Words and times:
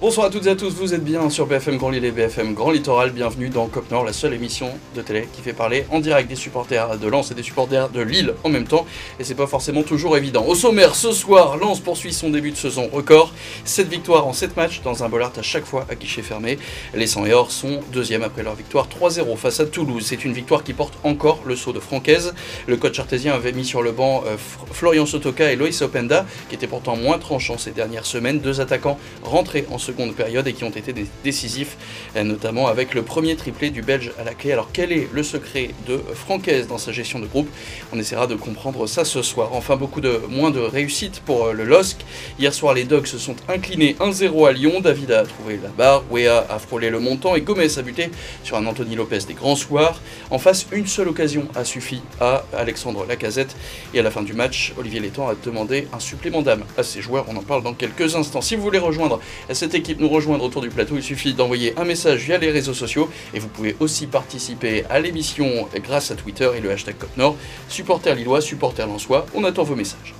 Bonsoir 0.00 0.28
à 0.28 0.30
toutes 0.30 0.46
et 0.46 0.50
à 0.50 0.54
tous, 0.54 0.74
vous 0.74 0.94
êtes 0.94 1.02
bien 1.02 1.28
sur 1.28 1.46
BFM 1.46 1.76
Grand 1.76 1.90
Lille 1.90 2.04
et 2.04 2.12
BFM 2.12 2.54
Grand 2.54 2.70
Littoral. 2.70 3.10
Bienvenue 3.10 3.48
dans 3.48 3.66
Cop 3.66 3.90
Nord, 3.90 4.04
la 4.04 4.12
seule 4.12 4.32
émission 4.32 4.70
de 4.94 5.02
télé 5.02 5.28
qui 5.32 5.42
fait 5.42 5.52
parler 5.52 5.86
en 5.90 5.98
direct 5.98 6.28
des 6.28 6.36
supporters 6.36 6.96
de 6.96 7.08
Lens 7.08 7.32
et 7.32 7.34
des 7.34 7.42
supporters 7.42 7.88
de 7.88 8.00
Lille 8.00 8.34
en 8.44 8.48
même 8.48 8.68
temps. 8.68 8.86
Et 9.18 9.24
c'est 9.24 9.34
pas 9.34 9.48
forcément 9.48 9.82
toujours 9.82 10.16
évident. 10.16 10.46
Au 10.46 10.54
sommaire, 10.54 10.94
ce 10.94 11.10
soir, 11.10 11.56
Lens 11.56 11.80
poursuit 11.80 12.12
son 12.12 12.30
début 12.30 12.52
de 12.52 12.56
saison 12.56 12.88
record. 12.92 13.34
7 13.64 13.88
victoires 13.88 14.28
en 14.28 14.32
7 14.32 14.56
matchs 14.56 14.82
dans 14.84 15.02
un 15.02 15.08
bollard 15.08 15.32
à 15.36 15.42
chaque 15.42 15.64
fois 15.64 15.84
à 15.90 15.96
guichet 15.96 16.22
fermé. 16.22 16.60
Les 16.94 17.08
100 17.08 17.26
et 17.26 17.32
or 17.32 17.50
sont 17.50 17.80
deuxième 17.92 18.22
après 18.22 18.44
leur 18.44 18.54
victoire 18.54 18.86
3-0 18.86 19.36
face 19.36 19.58
à 19.58 19.66
Toulouse. 19.66 20.04
C'est 20.06 20.24
une 20.24 20.32
victoire 20.32 20.62
qui 20.62 20.74
porte 20.74 20.94
encore 21.02 21.40
le 21.44 21.56
saut 21.56 21.72
de 21.72 21.80
Francaise. 21.80 22.34
Le 22.68 22.76
coach 22.76 23.00
artésien 23.00 23.34
avait 23.34 23.50
mis 23.50 23.64
sur 23.64 23.82
le 23.82 23.90
banc 23.90 24.22
euh, 24.28 24.36
Florian 24.70 25.06
Sotoka 25.06 25.50
et 25.50 25.56
Loïs 25.56 25.82
Openda, 25.82 26.24
qui 26.48 26.54
étaient 26.54 26.68
pourtant 26.68 26.94
moins 26.94 27.18
tranchants 27.18 27.58
ces 27.58 27.72
dernières 27.72 28.06
semaines. 28.06 28.38
Deux 28.38 28.60
attaquants 28.60 28.96
rentrés 29.24 29.66
en 29.72 29.87
seconde 29.88 30.14
période 30.14 30.46
et 30.46 30.52
qui 30.52 30.64
ont 30.64 30.70
été 30.70 30.92
décisifs, 31.24 31.76
euh, 32.16 32.22
notamment 32.22 32.66
avec 32.68 32.94
le 32.94 33.02
premier 33.02 33.36
triplé 33.36 33.70
du 33.70 33.80
Belge 33.80 34.12
à 34.18 34.24
la 34.24 34.34
clé. 34.34 34.52
Alors 34.52 34.68
quel 34.72 34.92
est 34.92 35.08
le 35.12 35.22
secret 35.22 35.70
de 35.86 35.98
Francaise 36.14 36.66
dans 36.68 36.76
sa 36.76 36.92
gestion 36.92 37.18
de 37.20 37.26
groupe? 37.26 37.48
On 37.92 37.98
essaiera 37.98 38.26
de 38.26 38.34
comprendre 38.34 38.86
ça 38.86 39.04
ce 39.04 39.22
soir. 39.22 39.50
Enfin, 39.52 39.76
beaucoup 39.76 40.02
de 40.02 40.20
moins 40.28 40.50
de 40.50 40.60
réussite 40.60 41.20
pour 41.24 41.46
euh, 41.46 41.52
le 41.52 41.64
LOSC. 41.64 41.96
Hier 42.38 42.52
soir, 42.52 42.74
les 42.74 42.84
Dogs 42.84 43.06
se 43.06 43.18
sont 43.18 43.36
inclinés 43.48 43.96
1-0 43.98 44.48
à 44.48 44.52
Lyon. 44.52 44.80
David 44.80 45.10
a 45.12 45.24
trouvé 45.24 45.58
la 45.62 45.70
barre, 45.70 46.04
Wea 46.10 46.46
a 46.50 46.58
frôlé 46.58 46.90
le 46.90 47.00
montant 47.00 47.34
et 47.34 47.40
Gomez 47.40 47.78
a 47.78 47.82
buté 47.82 48.10
sur 48.44 48.56
un 48.56 48.66
Anthony 48.66 48.94
Lopez 48.94 49.20
des 49.26 49.34
grands 49.34 49.56
soirs. 49.56 50.00
En 50.30 50.38
face, 50.38 50.66
une 50.72 50.86
seule 50.86 51.08
occasion 51.08 51.48
a 51.54 51.64
suffi 51.64 52.02
à 52.20 52.44
Alexandre 52.54 53.06
Lacazette. 53.06 53.56
Et 53.94 54.00
à 54.00 54.02
la 54.02 54.10
fin 54.10 54.22
du 54.22 54.34
match, 54.34 54.74
Olivier 54.78 55.00
Létang 55.00 55.28
a 55.28 55.34
demandé 55.34 55.88
un 55.94 56.00
supplément 56.00 56.42
d'âme 56.42 56.64
à 56.76 56.82
ses 56.82 57.00
joueurs. 57.00 57.24
On 57.28 57.36
en 57.36 57.42
parle 57.42 57.62
dans 57.62 57.72
quelques 57.72 58.16
instants. 58.16 58.42
Si 58.42 58.54
vous 58.54 58.62
voulez 58.62 58.78
rejoindre 58.78 59.20
cette 59.52 59.74
équipe, 59.78 60.00
nous 60.00 60.08
rejoindre 60.08 60.44
autour 60.44 60.60
du 60.60 60.68
plateau, 60.68 60.96
il 60.96 61.02
suffit 61.02 61.34
d'envoyer 61.34 61.72
un 61.78 61.84
message 61.84 62.24
via 62.24 62.38
les 62.38 62.50
réseaux 62.50 62.74
sociaux 62.74 63.08
et 63.32 63.38
vous 63.38 63.48
pouvez 63.48 63.76
aussi 63.80 64.06
participer 64.06 64.84
à 64.90 65.00
l'émission 65.00 65.68
grâce 65.76 66.10
à 66.10 66.14
Twitter 66.14 66.50
et 66.56 66.60
le 66.60 66.70
hashtag 66.70 66.96
COPNOR. 66.98 67.36
Supporter 67.68 68.14
lillois, 68.14 68.40
supporter 68.40 68.86
lensois, 68.86 69.26
on 69.34 69.44
attend 69.44 69.62
vos 69.62 69.76
messages. 69.76 70.14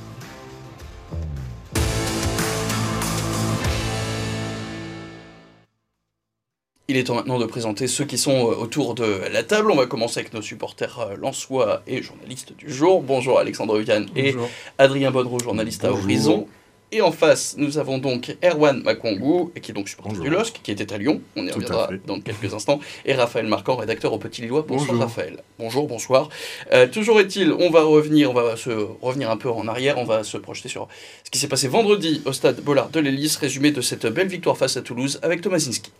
Il 6.91 6.97
est 6.97 7.05
temps 7.05 7.17
maintenant 7.17 7.39
de 7.39 7.45
présenter 7.45 7.87
ceux 7.87 8.06
qui 8.06 8.17
sont 8.17 8.50
euh, 8.50 8.55
autour 8.55 8.95
de 8.95 9.20
la 9.31 9.43
table. 9.43 9.70
On 9.70 9.77
va 9.77 9.84
commencer 9.84 10.20
avec 10.20 10.33
nos 10.33 10.41
supporters 10.41 10.98
euh, 11.00 11.17
lensois 11.17 11.83
et 11.87 12.03
journalistes 12.03 12.56
du 12.56 12.72
jour. 12.72 13.03
Bonjour 13.03 13.39
Alexandre 13.39 13.78
Vianne 13.78 14.06
et 14.17 14.34
Adrien 14.78 15.11
Bonneau, 15.11 15.39
journaliste 15.39 15.84
à 15.84 15.93
Horizon. 15.93 16.48
Et 16.91 17.03
en 17.03 17.12
face, 17.12 17.56
nous 17.58 17.77
avons 17.77 17.98
donc 17.98 18.34
Erwan 18.42 18.83
Makongu, 18.83 19.50
qui 19.61 19.72
est 19.72 19.75
donc 19.75 19.91
supporter 19.91 20.19
du 20.20 20.31
LOSC, 20.31 20.61
qui 20.62 20.70
était 20.70 20.91
à 20.91 20.97
Lyon, 20.97 21.20
on 21.36 21.44
y 21.44 21.50
reviendra 21.50 21.91
dans 22.06 22.19
quelques 22.19 22.55
instants, 22.55 22.81
et 23.05 23.12
Raphaël 23.12 23.47
Marquand, 23.47 23.77
rédacteur 23.77 24.14
au 24.14 24.19
Petit 24.19 24.41
Lillois. 24.41 24.64
Bonsoir 24.67 24.98
Raphaël. 24.98 25.42
Bonjour, 25.59 25.86
bonsoir. 25.86 26.31
Euh, 26.72 26.86
toujours 26.86 27.20
est-il, 27.20 27.53
on 27.53 27.69
va 27.69 27.83
revenir, 27.83 28.31
on 28.31 28.34
va 28.34 28.56
se 28.56 28.70
revenir 29.03 29.31
un 29.31 29.36
peu 29.36 29.50
en 29.50 29.69
arrière, 29.69 29.98
on 29.98 30.05
va 30.05 30.25
se 30.25 30.39
projeter 30.39 30.70
sur 30.70 30.89
ce 31.25 31.31
qui 31.31 31.39
s'est 31.39 31.48
passé 31.48 31.69
vendredi 31.69 32.22
au 32.25 32.33
stade 32.33 32.62
Bollard 32.62 32.89
de 32.89 33.00
l'Hélice, 33.00 33.36
résumé 33.36 33.70
de 33.70 33.83
cette 33.83 34.06
belle 34.06 34.28
victoire 34.28 34.56
face 34.56 34.78
à 34.78 34.81
Toulouse 34.81 35.20
avec 35.22 35.42
Tomasinski. 35.42 35.92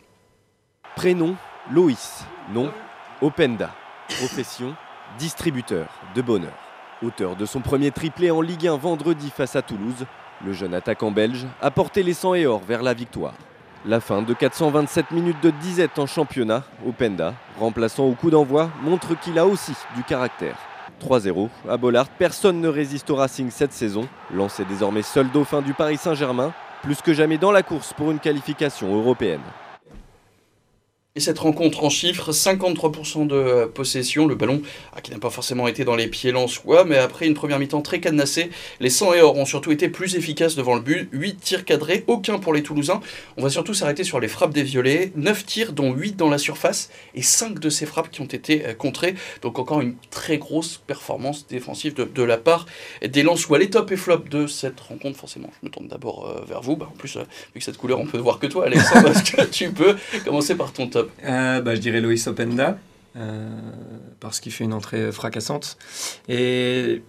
Prénom, 0.97 1.37
Loïs. 1.71 2.25
Nom, 2.55 2.71
Openda. 3.21 3.75
Profession, 4.09 4.75
distributeur 5.19 5.89
de 6.15 6.23
bonheur. 6.23 6.57
Auteur 7.03 7.37
de 7.37 7.45
son 7.45 7.61
premier 7.61 7.91
triplé 7.91 8.31
en 8.31 8.41
Ligue 8.41 8.67
1 8.67 8.79
vendredi 8.79 9.31
face 9.31 9.55
à 9.55 9.63
Toulouse, 9.63 10.07
le 10.45 10.53
jeune 10.53 10.75
attaquant 10.75 11.11
belge 11.11 11.47
a 11.61 11.71
porté 11.71 12.03
les 12.03 12.15
100 12.15 12.35
et 12.35 12.47
or 12.47 12.61
vers 12.67 12.83
la 12.83 12.95
victoire. 12.95 13.35
La 13.87 14.01
fin 14.01 14.23
de 14.23 14.35
427 14.35 15.13
minutes 15.13 15.43
de 15.43 15.51
disette 15.51 15.99
en 15.99 16.07
championnat, 16.07 16.65
Openda, 16.87 17.35
remplaçant 17.59 18.05
au 18.05 18.13
coup 18.13 18.31
d'envoi, 18.31 18.71
montre 18.83 19.19
qu'il 19.19 19.39
a 19.39 19.47
aussi 19.47 19.73
du 19.97 20.03
caractère. 20.03 20.57
3-0 21.01 21.49
à 21.69 21.77
Bollard, 21.77 22.09
personne 22.09 22.61
ne 22.61 22.69
résiste 22.69 23.09
au 23.11 23.17
Racing 23.17 23.51
cette 23.51 23.73
saison. 23.73 24.09
Lancé 24.35 24.65
désormais 24.65 25.03
seul 25.03 25.31
dauphin 25.31 25.63
du 25.63 25.75
Paris 25.75 25.97
Saint-Germain, 25.97 26.53
plus 26.83 27.01
que 27.03 27.15
jamais 27.15 27.39
dans 27.39 27.53
la 27.53 27.63
course 27.63 27.93
pour 27.93 28.11
une 28.11 28.19
qualification 28.19 28.97
européenne. 28.97 29.41
Et 31.15 31.21
cette 31.21 31.39
rencontre 31.39 31.83
en 31.85 31.91
chiffres, 31.91 32.33
53% 32.33 33.27
de 33.27 33.65
possession, 33.65 34.27
le 34.27 34.35
ballon 34.35 34.61
ah, 34.95 35.01
qui 35.01 35.11
n'a 35.11 35.19
pas 35.19 35.31
forcément 35.31 35.67
été 35.67 35.85
dans 35.85 35.97
les 35.97 36.07
pieds 36.07 36.33
lensois, 36.33 36.85
mais 36.85 36.99
après 36.99 37.27
une 37.27 37.35
première 37.35 37.59
mi-temps 37.59 37.81
très 37.81 37.99
cadenassée, 37.99 38.51
les 38.79 38.91
100 38.91 39.15
et 39.15 39.21
or 39.23 39.37
ont 39.37 39.47
surtout 39.47 39.73
été 39.73 39.89
plus 39.89 40.17
efficaces 40.17 40.55
devant 40.55 40.75
le 40.75 40.83
but, 40.83 41.09
8 41.13 41.41
tirs 41.41 41.65
cadrés, 41.65 42.05
aucun 42.09 42.39
pour 42.39 42.53
les 42.53 42.63
Toulousains. 42.63 43.01
On 43.39 43.43
va 43.43 43.49
surtout 43.49 43.73
s'arrêter 43.73 44.05
sur 44.05 44.21
les 44.21 44.29
frappes 44.29 44.53
des 44.53 44.63
violets, 44.63 45.11
9 45.17 45.47
tirs 45.47 45.73
dont 45.73 45.93
8 45.93 46.15
dans 46.15 46.29
la 46.29 46.37
surface 46.37 46.91
et 47.15 47.23
5 47.23 47.59
de 47.59 47.71
ces 47.71 47.87
frappes 47.87 48.11
qui 48.11 48.21
ont 48.21 48.27
été 48.27 48.67
euh, 48.67 48.75
contrées. 48.75 49.15
Donc 49.41 49.59
encore 49.59 49.81
une 49.81 49.97
très 50.11 50.37
grosse 50.37 50.77
performance 50.87 51.47
défensive 51.49 51.95
de, 51.95 52.23
la 52.23 52.37
part 52.37 52.67
des 53.05 53.23
lensois. 53.23 53.59
Les 53.59 53.71
top 53.71 53.91
et 53.91 53.97
flop 53.97 54.25
de 54.31 54.47
cette 54.47 54.79
rencontre, 54.79 55.19
forcément, 55.19 55.51
je 55.61 55.67
me 55.67 55.73
tourne 55.73 55.89
d'abord 55.89 56.29
euh, 56.29 56.45
vers 56.47 56.61
vous. 56.61 56.77
Bah, 56.77 56.89
en 56.93 56.97
plus, 56.97 57.17
euh, 57.17 57.23
vu 57.55 57.61
que 57.61 57.65
cette 57.65 57.79
couleur 57.79 57.99
on 57.99 58.07
peut 58.07 58.19
voir 58.19 58.39
que 58.39 58.47
toi 58.47 58.67
Alexandre, 58.67 59.09
est-ce 59.17 59.33
que 59.33 59.43
tu 59.43 59.73
peux 59.73 59.97
commencer 60.25 60.55
par 60.55 60.73
ton 60.73 60.87
top 60.87 60.98
euh, 61.25 61.61
bah, 61.61 61.75
Je 61.75 61.81
dirais 61.81 62.01
Loïs 62.01 62.27
Openda, 62.27 62.79
euh, 63.17 63.49
parce 64.21 64.41
qu'il 64.41 64.53
fait 64.53 64.65
une 64.65 64.73
entrée 64.73 65.13
fracassante. 65.13 65.77
Et 66.29 67.03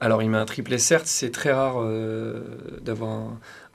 alors, 0.00 0.22
il 0.22 0.30
met 0.30 0.38
un 0.38 0.46
triplé, 0.46 0.78
certes, 0.78 1.06
c'est 1.06 1.30
très 1.30 1.52
rare 1.52 1.76
euh, 1.78 2.42
d'avoir 2.82 3.22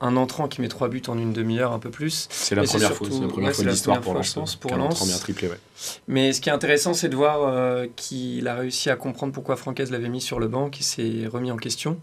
un, 0.00 0.16
entrant 0.16 0.48
qui 0.48 0.60
met 0.60 0.68
trois 0.68 0.88
buts 0.88 1.02
en 1.06 1.18
une 1.18 1.32
demi-heure, 1.32 1.72
un 1.72 1.78
peu 1.78 1.90
plus. 1.90 2.26
C'est 2.30 2.54
la, 2.54 2.64
première 2.64 2.92
fois, 2.92 3.08
c'est 3.10 3.20
la 3.20 3.28
première 3.28 3.52
fois 3.52 3.64
de 3.64 3.70
l'histoire 3.70 4.00
pour 4.00 4.14
Lens. 4.14 4.56
Pour 4.56 4.76
Lens. 4.76 5.20
Triplé, 5.20 5.48
ouais. 5.48 5.58
Mais 6.08 6.32
ce 6.32 6.40
qui 6.40 6.48
est 6.48 6.52
intéressant, 6.52 6.94
c'est 6.94 7.08
de 7.08 7.16
voir 7.16 7.86
qu'il 7.96 8.48
a 8.48 8.54
réussi 8.54 8.90
à 8.90 8.96
comprendre 8.96 9.32
pourquoi 9.32 9.56
Francaise 9.56 9.90
l'avait 9.90 10.08
mis 10.08 10.20
sur 10.20 10.40
le 10.40 10.48
banc, 10.48 10.70
qu'il 10.70 10.84
s'est 10.84 11.26
remis 11.30 11.50
en 11.50 11.56
question 11.56 11.98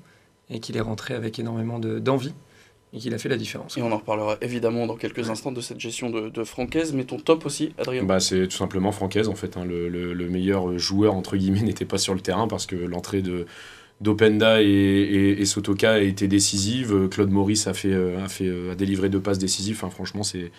et 0.50 0.60
qu'il 0.60 0.78
est 0.78 0.82
rentré 0.82 1.16
avec 1.16 1.40
énormément 1.40 1.80
d'envie 1.80 2.34
et 2.94 3.00
qu'il 3.00 3.14
a 3.14 3.18
fait 3.18 3.30
la 3.30 3.38
différence. 3.38 3.78
Et 3.78 3.82
on 3.82 3.92
en 3.92 3.98
reparlera 3.98 4.38
évidemment 4.42 4.86
dans 4.86 4.96
quelques 4.96 5.30
instants 5.30 5.52
de 5.52 5.62
cette 5.62 5.80
gestion 5.80 6.10
de, 6.10 6.30
de 6.30 6.44
Francaise, 6.44 6.94
mais 6.94 7.04
ton 7.06 7.18
top 7.18 7.46
aussi, 7.46 7.74
Adrien 7.80 8.04
bah, 8.04 8.20
C'est 8.20 8.48
tout 8.48 8.58
simplement 8.58 8.92
Francaise, 8.92 9.28
en 9.28 9.36
fait. 9.36 9.58
Hein. 9.58 9.66
le, 9.66 9.90
le, 9.90 10.30
meilleur 10.30 10.78
joueur, 10.78 11.16
entre 11.16 11.36
guillemets, 11.36 11.62
n'était 11.64 11.86
pas 11.86 11.98
sur 11.98 12.14
le 12.14 12.22
terrain 12.22 12.48
parce 12.48 12.66
que 12.66 12.76
l'entrée 12.76 13.22
de 13.22 13.46
d'Openda 14.02 14.62
et, 14.62 14.66
et, 15.40 15.46
Sotoka 15.46 15.94
a 15.94 16.00
été 16.00 16.28
décisive. 16.28 17.08
Claude 17.10 17.30
Maurice 17.30 17.68
a, 17.68 17.74
fait, 17.74 17.94
a, 17.94 18.28
fait, 18.28 18.52
a 18.72 18.76
délivré 18.76 19.08
deux 19.08 19.22
passes 19.22 19.38
décisives. 19.38 19.78
Enfin, 19.78 19.90
franchement, 19.90 20.24
c'est 20.24 20.52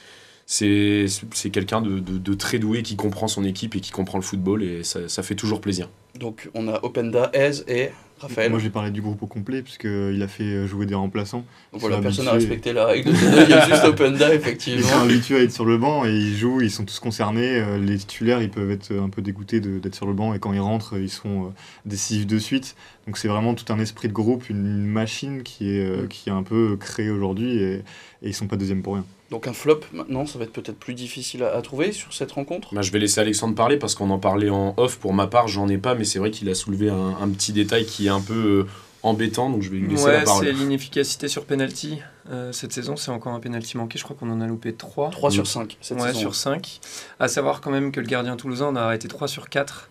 c'est 0.47 1.51
quelqu'un 1.51 1.81
de, 1.81 1.99
de, 1.99 2.19
de, 2.19 2.35
très 2.35 2.59
doué 2.59 2.83
qui 2.83 2.97
comprend 2.97 3.29
son 3.29 3.45
équipe 3.45 3.77
et 3.77 3.81
qui 3.81 3.91
comprend 3.91 4.19
le 4.19 4.25
football 4.25 4.63
et 4.63 4.83
ça, 4.83 5.09
ça 5.09 5.23
fait 5.23 5.35
toujours 5.35 5.61
plaisir. 5.61 5.89
Donc 6.19 6.49
on 6.55 6.69
a 6.69 6.81
Openda, 6.85 7.31
Ez 7.33 7.65
et 7.67 7.91
Raphaël. 8.21 8.51
Moi 8.51 8.61
j'ai 8.61 8.71
parlé 8.71 8.91
du 8.91 9.03
groupe 9.03 9.23
au 9.23 9.27
complet 9.27 9.63
puisqu'il 9.63 10.23
a 10.23 10.29
fait 10.29 10.67
jouer 10.67 10.87
des 10.87 10.95
remplaçants. 10.95 11.45
Donc 11.73 11.81
voilà, 11.81 11.99
personne 11.99 12.27
n'a 12.27 12.33
respecté 12.33 12.73
la 12.73 12.87
règle 12.87 13.11
de 13.11 13.17
il 13.17 13.51
y 13.51 13.53
a 13.53 13.69
juste 13.69 13.85
Openda 13.85 14.33
effectivement. 14.35 14.81
Ils 14.81 14.85
sont 14.85 15.01
habitués 15.01 15.37
à 15.39 15.43
être 15.43 15.53
sur 15.53 15.65
le 15.65 15.77
banc 15.77 16.05
et 16.05 16.13
ils 16.13 16.37
jouent, 16.37 16.61
ils 16.61 16.71
sont 16.71 16.85
tous 16.85 17.01
concernés. 17.01 17.61
Euh, 17.61 17.79
les 17.79 17.99
titulaires 17.99 18.41
ils 18.41 18.51
peuvent 18.51 18.71
être 18.71 18.93
un 18.93 19.09
peu 19.09 19.23
dégoûtés 19.23 19.61
d'être 19.61 19.95
sur 19.95 20.07
le 20.07 20.13
banc 20.13 20.35
et 20.35 20.39
quand 20.39 20.53
ils 20.53 20.61
rentrent 20.61 20.97
ils 20.99 21.11
sont 21.11 21.47
euh, 21.47 21.49
décisifs 21.85 22.27
de 22.27 22.39
suite. 22.39 22.77
Donc 23.07 23.19
c'est 23.19 23.29
vraiment 23.29 23.55
tout 23.55 23.71
un 23.73 23.81
esprit 23.81 24.09
de 24.09 24.13
groupe, 24.13 24.49
une, 24.49 24.85
machine 24.87 25.43
qui 25.43 25.77
est, 25.77 25.85
euh, 25.85 26.07
qui 26.07 26.29
est 26.29 26.33
un 26.33 26.45
peu 26.45 26.77
créée 26.77 27.11
aujourd'hui 27.11 27.59
et, 27.59 27.75
et 27.75 27.83
ils 28.29 28.35
sont 28.35 28.47
pas 28.47 28.57
deuxième 28.57 28.83
pour 28.83 28.95
rien. 28.95 29.05
Donc 29.35 29.49
un 29.49 29.53
flop 29.53 29.81
maintenant, 29.93 30.27
ça 30.27 30.39
va 30.39 30.45
être 30.45 30.53
peut-être 30.53 30.79
plus 30.79 30.95
difficile 30.95 31.43
à, 31.43 31.61
trouver 31.61 31.91
sur 31.91 32.13
cette 32.13 32.31
rencontre. 32.31 32.73
Bah, 32.73 32.83
je 32.83 32.93
vais 32.93 33.01
laisser 33.01 33.21
Alexandre 33.21 33.55
parler 33.55 33.79
parce 33.79 33.95
qu'on 33.95 34.11
en 34.11 34.21
parlait 34.21 34.49
en 34.51 34.75
off. 34.77 34.99
Pour 34.99 35.13
ma 35.13 35.27
part, 35.27 35.49
j'en 35.49 35.69
ai 35.69 35.77
pas, 35.77 35.97
mais 35.97 36.04
c'est 36.05 36.19
vrai 36.19 36.31
qu'il 36.31 36.49
a 36.49 36.55
soulevé 36.55 36.91
un, 36.91 37.29
petit 37.29 37.53
détail 37.53 37.87
qui 37.87 38.07
est 38.07 38.11
un 38.11 38.21
peu 38.21 38.67
euh, 38.67 38.67
embêtant, 39.03 39.51
donc 39.51 39.63
je 39.63 39.71
vais 39.71 39.77
lui 39.77 39.89
laisser 39.89 40.11
la 40.11 40.23
parole. 40.23 40.45
C'est 40.45 40.53
l'inefficacité 40.53 41.29
sur 41.29 41.45
penalty. 41.45 41.99
Euh, 42.31 42.53
cette 42.53 42.73
saison, 42.73 42.97
c'est 42.97 43.11
encore 43.11 43.35
un 43.35 43.41
penalty 43.41 43.77
manqué. 43.77 43.99
Je 43.99 44.05
crois 44.05 44.17
qu'on 44.19 44.31
en 44.31 44.41
a 44.41 44.47
loupé 44.47 44.75
3. 44.75 45.11
3 45.11 45.31
sur 45.31 45.47
5 45.47 45.77
cette 45.81 46.01
ouais, 46.01 46.15
sur 46.15 46.35
5. 46.35 46.81
À 47.21 47.29
savoir 47.29 47.61
quand 47.61 47.71
même 47.71 47.93
que 47.93 48.01
le 48.01 48.07
gardien 48.07 48.37
toulousain 48.37 48.67
en 48.67 48.77
a 48.77 48.81
arrêté 48.81 49.09
3 49.09 49.29
sur 49.29 49.49
4. 49.49 49.89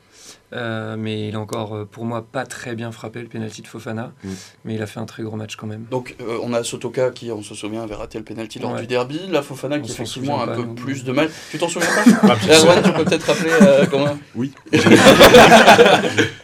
Euh, 0.53 0.95
mais 0.97 1.29
il 1.29 1.35
a 1.35 1.39
encore, 1.39 1.75
euh, 1.75 1.85
pour 1.89 2.05
moi, 2.05 2.25
pas 2.29 2.45
très 2.45 2.75
bien 2.75 2.91
frappé 2.91 3.21
le 3.21 3.27
penalty 3.27 3.61
de 3.61 3.67
Fofana. 3.67 4.11
Mm. 4.23 4.29
Mais 4.65 4.75
il 4.75 4.81
a 4.81 4.85
fait 4.85 4.99
un 4.99 5.05
très 5.05 5.23
gros 5.23 5.35
match 5.35 5.55
quand 5.55 5.67
même. 5.67 5.85
Donc, 5.89 6.15
euh, 6.21 6.37
on 6.43 6.53
a 6.53 6.63
Sotoka 6.63 7.09
qui, 7.11 7.31
on 7.31 7.41
se 7.41 7.55
souvient, 7.55 7.83
avait 7.83 7.95
raté 7.95 8.17
le 8.17 8.23
penalty 8.23 8.59
lors 8.59 8.75
du 8.75 8.85
derby. 8.87 9.19
La 9.31 9.41
Fofana 9.41 9.79
qui, 9.79 9.91
effectivement, 9.91 10.41
a 10.41 10.51
un 10.51 10.55
peu 10.55 10.67
plus 10.67 11.03
de 11.03 11.11
mal. 11.11 11.29
Tu 11.51 11.57
t'en 11.57 11.67
souviens 11.67 11.89
pas 12.21 12.35
Erwan, 12.49 12.83
tu 12.83 12.91
peux 12.91 13.03
peut-être 13.03 13.23
rappeler 13.23 13.51
comment 13.89 14.17
Oui. 14.35 14.51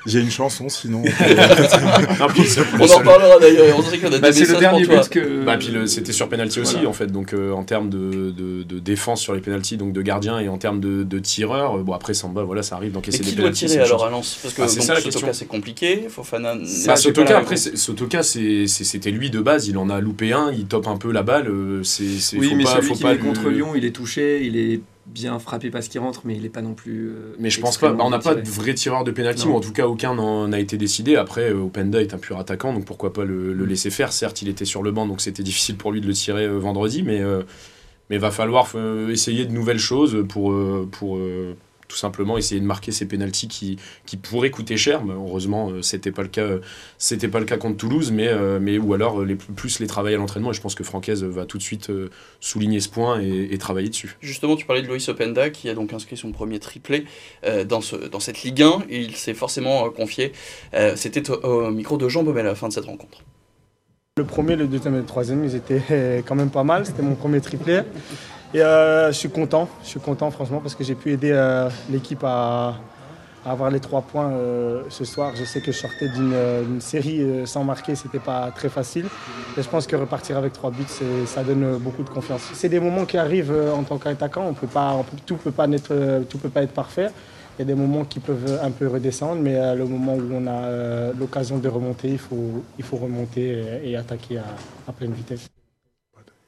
J'ai 0.05 0.21
une 0.21 0.31
chanson, 0.31 0.69
sinon. 0.69 1.03
on 1.03 2.83
en 2.91 3.03
parlera 3.03 3.39
d'ailleurs. 3.39 3.77
On 3.77 3.81
qu'on 3.81 4.13
a 4.13 4.19
bah, 4.19 4.29
le 4.31 4.59
dernier 4.59 4.85
que. 5.09 5.45
Bah, 5.45 5.57
puis 5.57 5.71
c'était 5.87 6.13
sur 6.13 6.29
penalty 6.29 6.59
aussi, 6.59 6.85
en 6.87 6.93
fait. 6.93 7.07
Donc, 7.07 7.33
en 7.33 7.63
termes 7.63 7.89
de, 7.89 8.31
de, 8.31 8.79
défense 8.79 9.21
sur 9.21 9.33
les 9.33 9.41
penalties, 9.41 9.77
donc 9.77 9.93
de 9.93 10.01
gardien, 10.01 10.39
et 10.39 10.49
en 10.49 10.57
termes 10.57 10.79
de, 10.79 11.03
de 11.03 11.19
tireur, 11.19 11.77
bon, 11.79 11.93
après, 11.93 12.13
Samba, 12.13 12.43
voilà, 12.43 12.63
ça 12.63 12.75
arrive 12.75 12.93
d'encaisser 12.93 13.23
des 13.23 13.33
penalties 13.33 13.67
Parce 13.99 14.53
que 14.53 14.61
Ah, 14.61 14.67
c'est 14.67 14.77
donc, 14.77 14.85
ça, 14.85 14.93
la 14.93 14.99
Sotoka 14.99 15.01
question. 15.19 15.33
c'est 15.33 15.45
compliqué, 15.47 16.07
Fofana. 16.09 16.55
Bah, 16.85 16.95
Sotoka, 16.95 17.29
la 17.31 17.37
après, 17.39 17.55
réponse. 17.55 17.63
c'est- 17.71 17.75
Sotoka, 17.77 18.23
c'est- 18.23 18.67
c'est- 18.67 18.83
c'était 18.83 19.11
lui 19.11 19.29
de 19.29 19.39
base, 19.41 19.67
il 19.67 19.77
en 19.77 19.89
a 19.89 19.99
loupé 19.99 20.31
un, 20.33 20.51
il 20.51 20.65
tope 20.65 20.87
un 20.87 20.97
peu 20.97 21.11
la 21.11 21.23
balle. 21.23 21.47
euh, 21.49 21.83
c'est 21.83 22.07
c'est- 22.19 22.37
Oui, 22.37 22.49
faut 22.49 22.55
mais 22.55 22.63
pas, 22.63 22.75
celui 22.77 22.87
faut 22.87 22.93
qui 22.95 23.03
pas 23.03 23.11
est 23.13 23.15
lui- 23.17 23.23
contre 23.23 23.49
Lyon, 23.49 23.73
il 23.75 23.85
est 23.85 23.91
touché, 23.91 24.45
il 24.45 24.57
est 24.57 24.81
bien 25.07 25.39
frappé 25.39 25.71
parce 25.71 25.87
qu'il 25.87 25.99
rentre, 26.01 26.21
mais 26.25 26.35
il 26.35 26.43
n'est 26.43 26.49
pas 26.49 26.61
non 26.61 26.73
plus. 26.75 27.09
euh, 27.09 27.35
Mais 27.39 27.49
je 27.49 27.59
pense 27.59 27.77
pas, 27.79 27.91
bah, 27.93 28.03
on 28.05 28.11
n'a 28.11 28.19
pas 28.19 28.35
de 28.35 28.47
vrai 28.47 28.73
tireur 28.75 29.03
de 29.03 29.09
pénalty, 29.11 29.47
ou 29.47 29.55
en 29.55 29.59
tout 29.59 29.73
cas 29.73 29.87
aucun 29.87 30.13
n'en 30.13 30.51
a 30.51 30.59
été 30.59 30.77
décidé. 30.77 31.15
Après, 31.15 31.49
euh, 31.51 31.63
Openda 31.63 31.99
est 32.01 32.13
un 32.13 32.19
pur 32.19 32.37
attaquant, 32.37 32.73
donc 32.73 32.85
pourquoi 32.85 33.11
pas 33.11 33.25
le, 33.25 33.53
le 33.53 33.65
Mm. 33.65 33.69
laisser 33.69 33.89
faire. 33.89 34.13
Certes, 34.13 34.41
il 34.43 34.49
était 34.49 34.65
sur 34.65 34.83
le 34.83 34.91
banc, 34.91 35.07
donc 35.07 35.21
c'était 35.21 35.41
difficile 35.43 35.77
pour 35.77 35.91
lui 35.91 35.99
de 36.01 36.07
le 36.07 36.13
tirer 36.13 36.45
euh, 36.45 36.57
vendredi, 36.59 37.01
mais 37.01 37.21
euh, 37.21 37.41
mais 38.11 38.17
va 38.19 38.29
falloir 38.31 38.71
essayer 39.09 39.45
de 39.45 39.51
nouvelles 39.51 39.79
choses 39.79 40.23
pour 40.29 40.51
euh, 40.51 40.87
pour 40.91 41.17
euh, 41.17 41.55
tout 41.89 41.97
simplement 41.97 42.37
essayer 42.37 42.61
de 42.61 42.65
marquer 42.65 42.93
ces 42.93 43.05
pénalties 43.05 43.49
qui, 43.49 43.77
qui 44.05 44.15
pourraient 44.15 44.51
coûter 44.51 44.77
cher. 44.77 45.03
Mais 45.03 45.13
heureusement, 45.13 45.71
euh, 45.71 45.81
c'était 45.81 46.13
pas 46.13 46.21
le 46.21 46.29
cas, 46.29 46.47
c'était 46.97 47.27
pas 47.27 47.39
le 47.39 47.45
cas 47.45 47.57
contre 47.57 47.75
Toulouse, 47.75 48.11
mais, 48.11 48.29
euh, 48.29 48.59
mais 48.61 48.77
ou 48.77 48.93
alors 48.93 49.19
euh, 49.19 49.25
les, 49.25 49.35
plus 49.35 49.79
les 49.79 49.87
travailler 49.87 50.15
à 50.15 50.19
l'entraînement. 50.19 50.51
Et 50.51 50.53
je 50.53 50.61
pense 50.61 50.75
que 50.75 50.85
Francaise 50.85 51.23
va 51.23 51.45
tout 51.45 51.57
de 51.57 51.63
suite 51.63 51.91
souligner 52.39 52.79
ce 52.79 52.87
point 52.87 53.19
et, 53.19 53.49
et 53.51 53.57
travailler 53.57 53.89
dessus. 53.89 54.15
Justement, 54.21 54.55
tu 54.55 54.65
parlais 54.65 54.81
de 54.81 54.87
Loïs 54.87 55.09
Openda 55.09 55.49
qui 55.49 55.67
a 55.67 55.73
donc 55.73 55.91
inscrit 55.93 56.15
son 56.15 56.31
premier 56.31 56.59
triplé 56.59 57.05
euh, 57.45 57.65
dans, 57.65 57.81
ce, 57.81 57.95
dans 57.95 58.19
cette 58.19 58.43
Ligue 58.43 58.61
1 58.61 58.83
et 58.89 59.01
il 59.01 59.15
s'est 59.15 59.33
forcément 59.33 59.85
euh, 59.85 59.89
confié. 59.89 60.31
Euh, 60.73 60.93
C'était 60.95 61.29
au, 61.29 61.67
au 61.67 61.71
micro 61.71 61.97
de 61.97 62.07
Jean 62.07 62.23
Baumel 62.23 62.45
à 62.45 62.49
la 62.49 62.55
fin 62.55 62.67
de 62.67 62.73
cette 62.73 62.85
rencontre. 62.85 63.23
Le 64.17 64.25
premier, 64.25 64.55
le 64.55 64.67
deuxième 64.67 64.95
et 64.95 64.99
le 64.99 65.05
troisième, 65.05 65.45
ils 65.45 65.55
étaient 65.55 66.23
quand 66.27 66.35
même 66.35 66.49
pas 66.49 66.65
mal. 66.65 66.85
C'était 66.85 67.01
mon 67.01 67.15
premier 67.15 67.39
triplé. 67.39 67.81
Et 68.53 68.61
euh, 68.61 69.11
je 69.11 69.17
suis 69.17 69.29
content, 69.29 69.67
je 69.83 69.89
suis 69.89 69.99
content 69.99 70.31
franchement 70.31 70.59
parce 70.59 70.73
que 70.73 70.83
j'ai 70.83 70.95
pu 70.95 71.11
aider 71.11 71.31
euh, 71.31 71.69
l'équipe 71.91 72.23
à, 72.23 72.75
à 73.45 73.51
avoir 73.51 73.69
les 73.69 73.79
trois 73.79 74.01
points 74.01 74.31
euh, 74.31 74.81
ce 74.89 75.05
soir. 75.05 75.33
Je 75.35 75.43
sais 75.43 75.61
que 75.61 75.71
je 75.71 75.77
sortais 75.77 76.09
d'une 76.09 76.33
euh, 76.33 76.79
série 76.79 77.21
euh, 77.21 77.45
sans 77.45 77.63
marquer, 77.63 77.93
c'était 77.93 78.17
pas 78.19 78.49
très 78.55 78.69
facile. 78.69 79.05
Et 79.55 79.61
je 79.61 79.69
pense 79.69 79.85
que 79.85 79.95
repartir 79.95 80.35
avec 80.37 80.53
trois 80.53 80.71
buts, 80.71 80.83
ça 81.27 81.43
donne 81.43 81.77
beaucoup 81.77 82.01
de 82.01 82.09
confiance. 82.09 82.41
C'est 82.53 82.69
des 82.69 82.79
moments 82.79 83.05
qui 83.05 83.17
arrivent 83.17 83.51
euh, 83.51 83.71
en 83.71 83.83
tant 83.83 83.99
qu'attaquant. 83.99 84.45
On 84.49 84.53
peut 84.55 84.67
pas, 84.67 84.93
on 84.93 85.03
peut- 85.03 85.17
tout 85.27 85.35
peut 85.35 85.51
pas 85.51 85.67
être, 85.67 85.91
euh, 85.91 86.21
tout 86.21 86.39
peut 86.39 86.49
pas 86.49 86.63
être 86.63 86.73
parfait. 86.73 87.09
Il 87.59 87.61
y 87.61 87.63
a 87.63 87.65
des 87.65 87.75
moments 87.75 88.05
qui 88.05 88.19
peuvent 88.19 88.59
un 88.63 88.71
peu 88.71 88.87
redescendre, 88.87 89.41
mais 89.41 89.57
euh, 89.57 89.75
le 89.75 89.85
moment 89.85 90.15
où 90.15 90.27
on 90.33 90.47
a 90.47 90.51
euh, 90.63 91.11
l'occasion 91.19 91.59
de 91.59 91.67
remonter, 91.67 92.07
il 92.09 92.17
faut, 92.17 92.63
il 92.79 92.83
faut 92.83 92.97
remonter 92.97 93.63
et, 93.83 93.91
et 93.91 93.95
attaquer 93.97 94.39
à, 94.39 94.45
à 94.87 94.91
pleine 94.91 95.11
vitesse. 95.13 95.45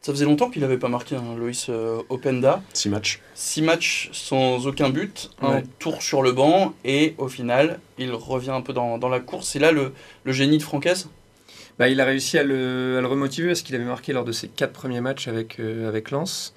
Ça 0.02 0.12
faisait 0.12 0.26
longtemps 0.26 0.50
qu'il 0.50 0.64
n'avait 0.64 0.80
pas 0.80 0.88
marqué 0.88 1.16
un 1.16 1.36
Loïs 1.36 1.68
euh, 1.70 2.02
Openda. 2.10 2.64
Six 2.74 2.90
matchs. 2.90 3.22
Six 3.36 3.62
matchs 3.62 4.10
sans 4.14 4.66
aucun 4.66 4.90
but, 4.90 5.30
un 5.42 5.56
Ouais. 5.58 5.64
tour 5.78 6.02
sur 6.02 6.24
le 6.24 6.32
banc 6.32 6.74
et 6.84 7.14
au 7.20 7.28
final, 7.28 7.80
il 8.00 8.12
revient 8.12 8.50
un 8.50 8.62
peu 8.62 8.74
dans, 8.74 8.98
dans 8.98 9.10
la 9.10 9.20
course. 9.20 9.48
C'est 9.50 9.60
là 9.60 9.72
le, 9.72 9.94
le 10.24 10.32
génie 10.32 10.58
de 10.58 10.64
Francaise 10.64 11.08
Bah, 11.78 11.88
il 11.88 12.02
a 12.02 12.06
réussi 12.06 12.40
à 12.40 12.44
le, 12.44 12.96
à 12.98 13.02
le 13.02 13.06
remotiver 13.08 13.50
parce 13.50 13.62
qu'il 13.62 13.76
avait 13.76 13.84
marqué 13.86 14.12
lors 14.12 14.26
de 14.26 14.32
ses 14.32 14.48
quatre 14.48 14.74
premiers 14.74 15.02
matchs 15.02 15.28
avec, 15.28 15.60
euh, 15.60 15.88
avec 15.88 16.10
Lens. 16.10 16.56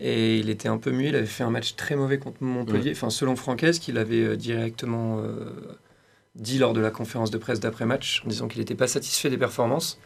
Et 0.00 0.38
il 0.38 0.48
était 0.48 0.68
un 0.68 0.78
peu 0.78 0.90
muet. 0.90 1.10
Il 1.10 1.16
avait 1.16 1.26
fait 1.26 1.44
un 1.44 1.50
match 1.50 1.76
très 1.76 1.94
mauvais 1.94 2.16
contre 2.18 2.42
Montpellier. 2.42 2.92
Enfin, 2.92 3.10
selon 3.10 3.36
Francaise, 3.36 3.80
qu'il 3.80 3.98
avait 3.98 4.24
euh, 4.24 4.36
directement 4.36 5.18
euh, 5.20 5.52
dit 6.36 6.56
lors 6.58 6.72
de 6.72 6.80
la 6.80 6.90
conférence 6.90 7.30
de 7.30 7.36
presse 7.36 7.60
d'après-match, 7.60 8.22
en 8.24 8.28
disant 8.30 8.48
qu'il 8.48 8.60
n'était 8.60 8.74
pas 8.74 8.88
satisfait 8.88 9.28
des 9.28 9.36
performances. 9.38 9.98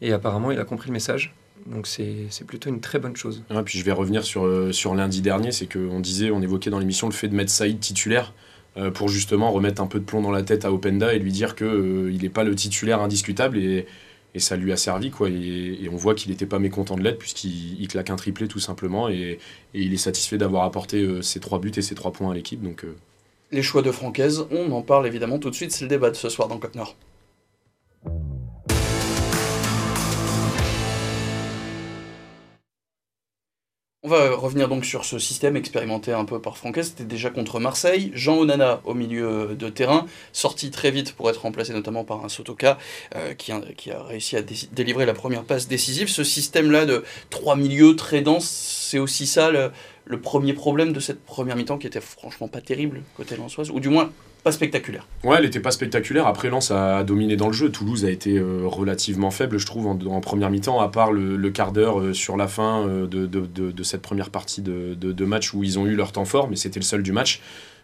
Et 0.00 0.12
apparemment, 0.12 0.52
il 0.52 0.60
a 0.60 0.64
compris 0.64 0.86
le 0.88 0.92
message. 0.92 1.34
Donc, 1.66 1.86
c'est 1.86 2.26
c'est 2.30 2.46
plutôt 2.46 2.68
une 2.70 2.80
très 2.80 2.98
bonne 2.98 3.16
chose. 3.16 3.44
Ah, 3.50 3.62
puis 3.62 3.78
je 3.78 3.84
vais 3.84 3.92
revenir 3.92 4.24
sur, 4.24 4.44
euh, 4.44 4.72
sur 4.72 4.94
lundi 4.94 5.20
dernier, 5.20 5.52
c'est 5.52 5.66
qu'on 5.70 6.00
disait, 6.00 6.30
on 6.30 6.42
évoquait 6.42 6.70
dans 6.70 6.78
l'émission 6.78 7.06
le 7.08 7.12
fait 7.14 7.28
de 7.28 7.34
mettre 7.34 7.50
Saïd 7.50 7.78
titulaire 7.80 8.32
euh, 8.76 8.90
pour 8.90 9.08
justement 9.08 9.50
remettre 9.50 9.82
un 9.82 9.86
peu 9.86 9.98
de 10.00 10.04
plomb 10.04 10.22
dans 10.22 10.30
la 10.30 10.42
tête 10.42 10.64
à 10.64 10.72
Openda 10.72 11.12
et 11.14 11.18
lui 11.18 11.32
dire 11.32 11.54
qu'il 11.56 12.18
n'est 12.20 12.28
pas 12.28 12.44
le 12.44 12.54
titulaire 12.54 13.00
indiscutable 13.00 13.58
et, 13.58 13.86
et 14.34 14.38
ça 14.38 14.56
lui 14.56 14.72
a 14.72 14.76
servi 14.76 15.10
quoi. 15.10 15.28
Et, 15.28 15.78
et 15.82 15.88
on 15.88 15.96
voit 15.96 16.14
qu'il 16.14 16.30
n'était 16.30 16.46
pas 16.46 16.58
mécontent 16.58 16.96
de 16.96 17.02
l'être 17.02 17.18
puisqu'il 17.18 17.80
il 17.80 17.88
claque 17.88 18.10
un 18.10 18.16
triplé 18.16 18.46
tout 18.48 18.60
simplement 18.60 19.08
et, 19.08 19.38
et 19.74 19.82
il 19.82 19.92
est 19.92 19.96
satisfait 19.96 20.38
d'avoir 20.38 20.64
apporté 20.64 21.02
euh, 21.02 21.20
ses 21.22 21.40
trois 21.40 21.58
buts 21.58 21.72
et 21.76 21.82
ses 21.82 21.94
trois 21.94 22.12
points 22.12 22.30
à 22.30 22.34
l'équipe. 22.34 22.62
Donc 22.62 22.84
euh, 22.84 22.94
Les 23.50 23.62
choix 23.62 23.82
de 23.82 23.90
Francaise, 23.90 24.46
on 24.50 24.70
en 24.72 24.82
parle 24.82 25.06
évidemment 25.06 25.38
tout 25.38 25.50
de 25.50 25.54
suite. 25.56 25.72
C'est 25.72 25.84
le 25.84 25.88
débat 25.88 26.10
de 26.10 26.16
ce 26.16 26.28
soir 26.28 26.46
dans 26.48 26.58
Cop 26.58 26.74
Nord. 26.76 26.96
On 34.10 34.14
va 34.14 34.34
revenir 34.34 34.66
donc 34.66 34.84
sur 34.84 35.04
ce 35.04 35.20
système 35.20 35.54
expérimenté 35.54 36.12
un 36.12 36.24
peu 36.24 36.40
par 36.40 36.56
Francaise. 36.56 36.88
C'était 36.88 37.04
déjà 37.04 37.30
contre 37.30 37.60
Marseille. 37.60 38.10
Jean 38.12 38.38
Onana 38.38 38.80
au 38.84 38.92
milieu 38.92 39.54
de 39.54 39.68
terrain, 39.68 40.04
sorti 40.32 40.72
très 40.72 40.90
vite 40.90 41.12
pour 41.12 41.30
être 41.30 41.42
remplacé 41.42 41.72
notamment 41.72 42.02
par 42.02 42.24
un 42.24 42.28
Sotoka 42.28 42.76
euh, 43.14 43.34
qui, 43.34 43.52
a, 43.52 43.60
réussi 44.02 44.36
à 44.36 44.42
dé- 44.42 44.56
délivrer 44.72 45.06
la 45.06 45.14
première 45.14 45.44
passe 45.44 45.68
décisive. 45.68 46.08
Ce 46.08 46.24
système-là 46.24 46.86
de 46.86 47.04
trois 47.30 47.54
milieux 47.54 47.94
très 47.94 48.20
denses, 48.20 48.48
c'est 48.48 48.98
aussi 48.98 49.28
ça 49.28 49.52
le, 49.52 49.70
le 50.06 50.20
premier 50.20 50.54
problème 50.54 50.92
de 50.92 50.98
cette 50.98 51.24
première 51.24 51.54
mi-temps 51.54 51.78
qui 51.78 51.86
était 51.86 52.00
franchement 52.00 52.48
pas 52.48 52.60
terrible 52.60 53.02
côté 53.16 53.36
Lensoise, 53.36 53.70
ou 53.70 53.78
du 53.78 53.90
moins 53.90 54.10
pas 54.42 54.52
spectaculaire. 54.52 55.06
Ouais, 55.24 55.36
elle 55.38 55.44
n'était 55.44 55.60
pas 55.60 55.70
spectaculaire. 55.70 56.26
Après, 56.26 56.50
Lens 56.50 56.70
a 56.70 57.04
dominé 57.04 57.36
dans 57.36 57.46
le 57.46 57.52
jeu. 57.52 57.70
Toulouse 57.70 58.04
a 58.04 58.10
été 58.10 58.38
euh, 58.38 58.62
relativement 58.64 59.30
faible, 59.30 59.58
je 59.58 59.66
trouve, 59.66 59.86
en, 59.86 60.20
première 60.20 60.50
mi-temps, 60.50 60.80
à 60.80 60.88
part 60.88 61.12
le, 61.12 61.50
quart 61.50 61.72
d'heure 61.72 62.00
euh, 62.00 62.12
sur 62.12 62.36
la 62.36 62.48
fin 62.48 62.86
euh, 62.86 63.06
de, 63.06 63.26
de- 63.26 63.82
cette 63.82 64.02
première 64.02 64.30
partie 64.30 64.62
de, 64.62 65.24
match 65.24 65.54
où 65.54 65.62
ils 65.62 65.78
ont 65.78 65.86
eu 65.86 65.94
leur 65.94 66.12
temps 66.12 66.24
fort, 66.24 66.48
mais 66.48 66.56
c'était 66.56 66.80
le 66.80 66.84
seul 66.84 67.02
du 67.02 67.12
match. 67.12 67.40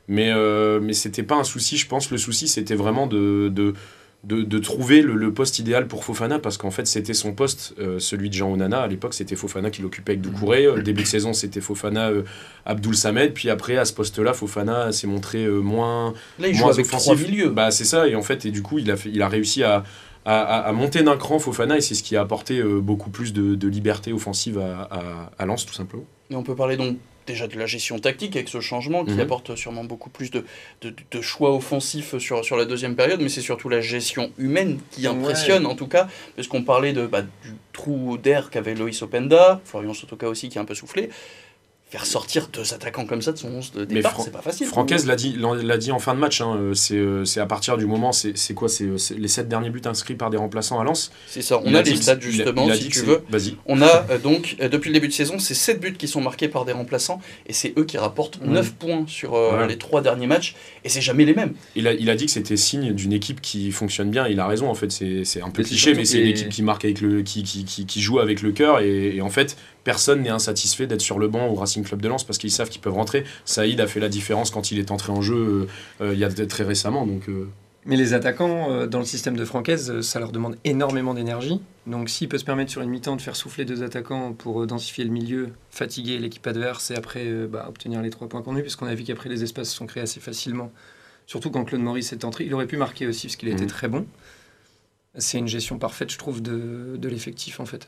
Mais, 0.08 0.32
mais 0.80 0.92
c'était 0.92 1.24
pas 1.24 1.34
un 1.34 1.44
souci, 1.44 1.76
je 1.76 1.88
pense. 1.88 2.10
Le 2.12 2.18
souci, 2.18 2.46
c'était 2.46 2.76
vraiment 2.76 3.06
de, 3.08 3.74
de, 4.34 4.58
trouver 4.58 5.02
le, 5.02 5.14
le 5.14 5.32
poste 5.32 5.58
idéal 5.60 5.86
pour 5.86 6.02
Fofana, 6.04 6.38
parce 6.40 6.58
qu'en 6.58 6.70
fait, 6.72 6.86
c'était 6.86 7.14
son 7.14 7.32
poste, 7.32 7.74
euh, 7.78 7.98
celui 8.00 8.28
de 8.28 8.34
Jean 8.34 8.50
Onana. 8.52 8.80
À 8.80 8.86
l'époque, 8.88 9.14
c'était 9.14 9.36
Fofana 9.36 9.70
qui 9.70 9.82
l'occupait 9.82 10.12
avec 10.12 10.20
Doucouré. 10.22 10.66
Euh, 10.66 10.76
Le 10.76 10.82
début 10.82 11.02
de 11.02 11.06
saison, 11.06 11.32
c'était 11.32 11.60
Fofana, 11.60 12.08
euh, 12.10 12.22
Abdoul 12.64 12.96
Samed. 12.96 13.32
Puis 13.34 13.50
après, 13.50 13.76
à 13.76 13.84
ce 13.84 13.92
poste-là, 13.92 14.32
Fofana 14.32 14.90
s'est 14.90 15.06
montré 15.06 15.44
euh, 15.44 15.60
moins 15.60 16.12
Là, 16.38 16.48
il 16.48 16.54
joue 16.54 16.62
moins 16.64 16.72
avec 16.72 16.86
offensif. 16.86 17.28
milieux. 17.28 17.50
Bah, 17.50 17.70
c'est 17.70 17.84
ça, 17.84 18.08
et 18.08 18.16
en 18.16 18.22
fait, 18.22 18.44
et 18.46 18.50
du 18.50 18.62
coup, 18.62 18.78
il 18.78 18.90
a, 18.90 18.96
fait, 18.96 19.10
il 19.12 19.22
a 19.22 19.28
réussi 19.28 19.62
à, 19.62 19.84
à, 20.24 20.40
à- 20.40 20.60
à 20.68 20.72
monter 20.72 21.02
d'un 21.04 21.16
cran 21.16 21.38
Fofana, 21.38 21.76
et 21.76 21.80
c'est 21.80 21.94
ce 21.94 22.02
qui 22.02 22.16
a 22.16 22.20
apporté 22.22 22.58
euh, 22.58 22.80
beaucoup 22.80 23.10
plus 23.10 23.32
de, 23.32 23.54
de 23.54 23.68
liberté 23.68 24.12
offensive 24.12 24.58
à, 24.58 24.82
à, 24.90 25.30
à 25.38 25.46
Lens, 25.46 25.64
tout 25.66 25.74
simplement. 25.74 26.04
Et 26.30 26.34
on 26.34 26.42
peut 26.42 26.56
parler 26.56 26.76
donc 26.76 26.96
déjà 27.26 27.46
de 27.46 27.58
la 27.58 27.66
gestion 27.66 27.98
tactique 27.98 28.36
avec 28.36 28.48
ce 28.48 28.60
changement 28.60 29.04
qui 29.04 29.12
Mhm. 29.12 29.20
apporte 29.20 29.56
sûrement 29.56 29.84
beaucoup 29.84 30.10
plus 30.10 30.30
de, 30.30 30.44
de, 30.82 30.94
de 31.10 31.20
choix 31.20 31.54
offensifs 31.54 32.16
sur, 32.18 32.44
sur 32.44 32.56
la 32.56 32.64
deuxième 32.64 32.96
période, 32.96 33.20
mais 33.20 33.28
c'est 33.28 33.40
surtout 33.40 33.68
la 33.68 33.80
gestion 33.80 34.30
humaine 34.38 34.78
qui 34.90 35.06
impressionne 35.06 35.66
en 35.66 35.74
tout 35.74 35.88
cas, 35.88 36.08
parce 36.36 36.48
qu'on 36.48 36.62
parlait 36.62 36.92
de, 36.92 37.06
bah, 37.06 37.22
du 37.22 37.54
trou 37.72 38.16
d'air 38.18 38.50
qu'avait 38.50 38.74
Loïs 38.74 39.00
Openda, 39.02 39.60
Florian 39.64 39.92
Sotoka 39.94 40.28
aussi 40.28 40.48
qui 40.48 40.58
a 40.58 40.62
un 40.62 40.64
peu 40.64 40.74
soufflé. 40.74 41.10
Faire 41.88 42.04
sortir 42.04 42.48
deux 42.52 42.74
attaquants 42.74 43.06
comme 43.06 43.22
ça 43.22 43.30
de 43.30 43.38
son 43.38 43.48
11 43.48 43.70
de 43.70 43.84
départ, 43.84 44.10
Fran- 44.14 44.24
c'est 44.24 44.32
pas 44.32 44.42
facile. 44.42 44.66
Francaise 44.66 45.06
l'a 45.06 45.14
dit, 45.14 45.36
l'a 45.62 45.78
dit 45.78 45.92
en 45.92 46.00
fin 46.00 46.14
de 46.14 46.18
match, 46.18 46.40
hein, 46.40 46.56
euh, 46.58 46.74
c'est 46.74 46.96
euh, 46.96 47.24
c'est 47.24 47.38
à 47.38 47.46
partir 47.46 47.76
du 47.76 47.86
moment, 47.86 48.10
c'est 48.10 48.36
c'est 48.36 48.54
quoi 48.54 48.68
C'est 48.68 48.82
euh, 48.86 48.98
c'est 48.98 49.16
les 49.16 49.28
sept 49.28 49.46
derniers 49.46 49.70
buts 49.70 49.82
inscrits 49.84 50.16
par 50.16 50.30
des 50.30 50.36
remplaçants 50.36 50.80
à 50.80 50.84
Lens. 50.84 51.12
C'est 51.28 51.42
ça, 51.42 51.60
on 51.64 51.68
Il 51.68 51.76
a 51.76 51.82
dit 51.84 51.90
les 51.92 51.96
stats 52.02 52.14
il 52.14 52.16
a- 52.18 52.20
justement, 52.32 52.64
il 52.66 52.72
a 52.72 52.74
si 52.74 52.88
tu 52.88 53.02
veux. 53.02 53.22
Vas-y. 53.30 53.54
On 53.66 53.80
a 53.82 54.04
euh, 54.10 54.18
donc, 54.18 54.56
euh, 54.60 54.68
depuis 54.68 54.88
le 54.88 54.94
début 54.94 55.06
de 55.06 55.12
saison, 55.12 55.38
c'est 55.38 55.54
7 55.54 55.78
buts 55.78 55.92
qui 55.96 56.08
sont 56.08 56.20
marqués 56.20 56.48
par 56.48 56.64
des 56.64 56.72
remplaçants, 56.72 57.20
et 57.46 57.52
c'est 57.52 57.72
eux 57.78 57.84
qui 57.84 57.98
rapportent 57.98 58.38
Ouais. 58.40 58.48
9 58.48 58.72
points 58.74 59.04
sur 59.06 59.34
euh, 59.34 59.60
Ouais. 59.60 59.68
les 59.68 59.78
trois 59.78 60.02
derniers 60.02 60.26
matchs, 60.26 60.56
et 60.84 60.88
c'est 60.88 61.00
jamais 61.00 61.24
les 61.24 61.34
mêmes. 61.34 61.54
Il 61.76 61.86
a, 61.86 61.92
il 61.92 62.10
a 62.10 62.16
dit 62.16 62.26
que 62.26 62.32
c'était 62.32 62.56
signe 62.56 62.94
d'une 62.94 63.12
équipe 63.12 63.40
qui 63.40 63.70
fonctionne 63.70 64.10
bien. 64.10 64.26
Il 64.26 64.40
a 64.40 64.48
raison, 64.48 64.68
en 64.68 64.74
fait, 64.74 64.90
c'est 64.90 65.24
c'est 65.24 65.40
un 65.40 65.50
peu 65.50 65.62
cliché, 65.62 65.94
mais 65.94 66.04
c'est 66.04 66.18
une 66.18 66.26
équipe 66.26 66.48
qui 66.48 66.64
marque 66.64 66.84
avec 66.84 67.00
le, 67.00 67.22
qui, 67.22 67.44
qui, 67.44 67.64
qui, 67.64 67.86
qui 67.86 68.00
joue 68.00 68.18
avec 68.18 68.42
le 68.42 68.50
cœur. 68.50 68.80
Et, 68.80 69.14
et 69.14 69.20
en 69.22 69.30
fait, 69.30 69.56
personne 69.86 70.22
n'est 70.22 70.30
insatisfait 70.30 70.88
d'être 70.88 71.00
sur 71.00 71.20
le 71.20 71.28
banc 71.28 71.46
au 71.46 71.54
Racing 71.54 71.84
Club 71.84 72.02
de 72.02 72.08
Lens 72.08 72.24
parce 72.24 72.38
qu'ils 72.38 72.50
savent 72.50 72.68
qu'ils 72.68 72.80
peuvent 72.80 72.92
rentrer. 72.92 73.24
Saïd 73.44 73.80
a 73.80 73.86
fait 73.86 74.00
la 74.00 74.08
différence 74.08 74.50
quand 74.50 74.72
il 74.72 74.80
est 74.80 74.90
entré 74.90 75.12
en 75.12 75.22
jeu 75.22 75.68
euh, 76.00 76.04
euh, 76.04 76.12
il 76.12 76.18
y 76.18 76.24
a 76.24 76.28
très 76.28 76.64
récemment. 76.64 77.06
Donc, 77.06 77.28
euh, 77.28 77.48
Mais 77.84 77.94
les 77.94 78.12
attaquants, 78.12 78.84
dans 78.88 78.98
le 78.98 79.04
système 79.04 79.36
de 79.36 79.44
Francaise, 79.44 80.00
ça 80.00 80.18
leur 80.18 80.32
demande 80.32 80.56
énormément 80.64 81.14
d'énergie. 81.14 81.60
Donc 81.86 82.10
s'il 82.10 82.28
peut 82.28 82.36
se 82.36 82.44
permettre 82.44 82.72
sur 82.72 82.82
une 82.82 82.90
mi-temps 82.90 83.14
de 83.14 83.22
faire 83.22 83.36
souffler 83.36 83.64
deux 83.64 83.84
attaquants 83.84 84.32
pour 84.32 84.66
densifier 84.66 85.04
le 85.04 85.10
milieu, 85.10 85.50
fatiguer 85.70 86.18
l'équipe 86.18 86.44
adverse 86.48 86.90
et 86.90 86.96
après 86.96 87.24
bah, 87.46 87.66
obtenir 87.68 88.02
les 88.02 88.10
trois 88.10 88.28
points 88.28 88.42
convenus, 88.42 88.64
puisqu'on 88.64 88.86
a 88.88 88.94
vu 88.96 89.04
qu'après 89.04 89.28
les 89.28 89.44
espaces 89.44 89.70
se 89.70 89.76
sont 89.76 89.86
créés 89.86 90.02
assez 90.02 90.18
facilement, 90.18 90.72
surtout 91.26 91.52
quand 91.52 91.64
Claude 91.64 91.80
Maurice 91.82 92.12
est 92.12 92.24
entré. 92.24 92.44
Il 92.44 92.52
aurait 92.54 92.66
pu 92.66 92.76
marquer 92.76 93.06
aussi 93.06 93.28
parce 93.28 93.36
qu'il 93.36 93.50
était 93.50 93.62
Mhm. 93.62 93.68
très 93.68 93.86
bon. 93.86 94.04
C'est 95.16 95.38
une 95.38 95.46
gestion 95.46 95.78
parfaite, 95.78 96.10
je 96.10 96.18
trouve, 96.18 96.42
de, 96.42 96.96
de 96.98 97.08
l'effectif 97.08 97.60
en 97.60 97.66
fait. 97.66 97.86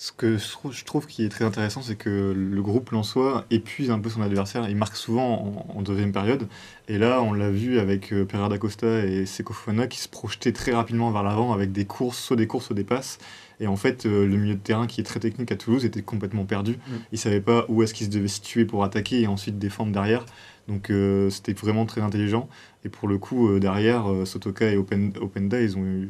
Ce 0.00 0.12
que 0.12 0.38
je 0.38 0.84
trouve, 0.84 1.08
qui 1.08 1.24
est 1.24 1.28
très 1.28 1.44
intéressant, 1.44 1.82
c'est 1.82 1.96
que 1.96 2.32
le 2.32 2.62
groupe 2.62 2.90
Lensois 2.90 3.44
épuise 3.50 3.90
un 3.90 3.98
peu 3.98 4.08
son 4.08 4.22
adversaire. 4.22 4.68
Il 4.70 4.76
marque 4.76 4.94
souvent 4.94 5.66
en, 5.72 5.76
en 5.76 5.82
deuxième 5.82 6.12
période. 6.12 6.46
Et 6.86 6.98
là, 6.98 7.20
on 7.20 7.32
l'a 7.32 7.50
vu 7.50 7.80
avec 7.80 8.12
euh, 8.12 8.24
Pereira 8.24 8.48
da 8.48 8.58
Costa 8.58 9.04
et 9.04 9.26
Seko 9.26 9.52
Fofana 9.52 9.88
qui 9.88 9.98
se 9.98 10.08
projetaient 10.08 10.52
très 10.52 10.72
rapidement 10.72 11.10
vers 11.10 11.24
l'avant 11.24 11.52
avec 11.52 11.72
des 11.72 11.84
courses, 11.84 12.16
soit 12.16 12.36
des 12.36 12.46
courses, 12.46 12.66
soit 12.66 12.76
des 12.76 12.84
passes. 12.84 13.18
Et 13.58 13.66
en 13.66 13.74
fait, 13.74 14.06
euh, 14.06 14.24
le 14.24 14.36
milieu 14.36 14.54
de 14.54 14.60
terrain 14.60 14.86
qui 14.86 15.00
est 15.00 15.04
très 15.04 15.18
technique 15.18 15.50
à 15.50 15.56
Toulouse 15.56 15.84
était 15.84 16.02
complètement 16.02 16.44
perdu. 16.44 16.74
Mm. 16.74 16.92
Il 17.10 17.14
ne 17.14 17.18
savait 17.18 17.40
pas 17.40 17.64
où 17.68 17.82
est-ce 17.82 17.92
qu'il 17.92 18.06
se 18.06 18.12
devait 18.12 18.28
situer 18.28 18.66
pour 18.66 18.84
attaquer 18.84 19.22
et 19.22 19.26
ensuite 19.26 19.58
défendre 19.58 19.90
derrière. 19.90 20.24
Donc 20.68 20.90
euh, 20.90 21.28
c'était 21.28 21.54
vraiment 21.54 21.86
très 21.86 22.02
intelligent. 22.02 22.48
Et 22.84 22.88
pour 22.88 23.08
le 23.08 23.18
coup, 23.18 23.48
euh, 23.48 23.58
derrière, 23.58 24.04
Sotoka 24.26 24.70
et 24.70 24.76
Open, 24.76 25.12
Openda, 25.20 25.60
ils 25.60 25.76
ont 25.76 25.84
eu 25.84 26.08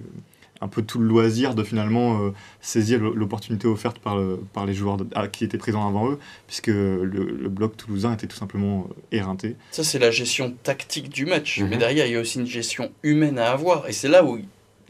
un 0.61 0.69
peu 0.69 0.83
tout 0.83 0.99
le 0.99 1.07
loisir 1.07 1.55
de 1.55 1.63
finalement 1.63 2.21
euh, 2.23 2.31
saisir 2.61 3.01
l'opportunité 3.01 3.67
offerte 3.69 3.99
par, 4.01 4.17
le- 4.17 4.41
par 4.53 4.67
les 4.67 4.75
joueurs 4.75 4.97
de- 4.97 5.07
ah, 5.15 5.29
qui 5.29 5.45
étaient 5.45 5.59
présents 5.59 5.87
avant 5.89 6.11
eux, 6.11 6.19
puisque 6.47 6.67
le, 6.69 7.05
le 7.07 7.49
bloc 7.49 7.77
toulousain 7.77 8.13
était 8.15 8.27
tout 8.27 8.37
simplement 8.37 8.89
euh, 8.91 9.17
éreinté. 9.17 9.57
Ça, 9.71 9.85
c'est 9.85 9.99
la 9.99 10.11
gestion 10.11 10.55
tactique 10.63 11.09
du 11.11 11.27
match. 11.27 11.61
Mhm. 11.61 11.69
Mais 11.69 11.77
derrière, 11.77 12.07
il 12.07 12.13
y 12.13 12.17
a 12.17 12.21
aussi 12.21 12.39
une 12.41 12.47
gestion 12.47 12.91
humaine 13.03 13.39
à 13.39 13.51
avoir. 13.51 13.89
Et 13.89 13.93
c'est 13.93 14.09
là 14.09 14.25
où 14.25 14.41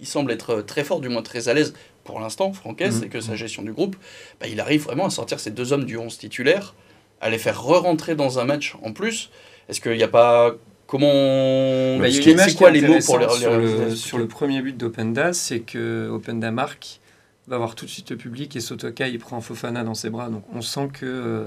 il 0.01 0.07
semble 0.07 0.33
être 0.33 0.63
très 0.63 0.85
fort, 0.85 1.01
du 1.01 1.09
moins 1.09 1.23
très 1.23 1.49
à 1.49 1.55
l'aise 1.55 1.75
pour 2.05 2.21
l'instant, 2.21 2.53
Franquès, 2.55 2.95
Mhm. 2.95 3.01
c'est 3.03 3.09
que 3.09 3.21
sa 3.21 3.37
gestion 3.37 3.63
du 3.63 3.73
groupe, 3.73 3.95
bah, 4.41 4.47
il 4.49 4.61
arrive 4.61 4.85
vraiment 4.85 5.05
à 5.05 5.11
sortir 5.11 5.39
ces 5.41 5.51
deux 5.51 5.75
hommes 5.75 5.85
du 5.85 5.99
11 5.99 6.17
titulaire, 6.17 6.75
à 7.21 7.29
les 7.29 7.37
faire 7.37 7.63
re-rentrer 7.63 8.15
dans 8.15 8.39
un 8.39 8.45
match 8.45 8.75
en 8.83 8.93
plus. 8.95 9.29
Est-ce 9.69 9.83
qu'il 9.83 9.93
n'y 9.97 10.03
a 10.03 10.09
pas. 10.09 10.55
Comment. 10.89 11.07
Bah, 11.07 12.05
a 12.05 12.09
une 12.09 12.39
c'est 12.39 12.57
quoi 12.57 12.71
les 12.71 12.81
mots 12.81 12.99
pour 13.05 13.19
les, 13.19 13.29
sur, 13.29 13.59
le, 13.59 13.95
sur 13.95 14.19
le 14.19 14.27
premier 14.27 14.63
but 14.63 14.77
d'Openda, 14.77 15.35
c'est 15.35 15.61
que 15.61 16.09
Openda 16.09 16.51
marque, 16.51 17.01
va 17.47 17.59
voir 17.59 17.75
tout 17.75 17.85
de 17.85 17.91
suite 17.91 18.11
le 18.11 18.17
public 18.17 18.57
et 18.57 18.61
Sotoka 18.61 19.07
il 19.07 19.19
prend 19.19 19.41
Fofana 19.43 19.85
dans 19.85 19.93
ses 19.95 20.09
bras. 20.09 20.31
Donc 20.31 20.45
on 20.53 20.63
sent 20.63 20.89
que 20.95 21.05
euh, 21.05 21.45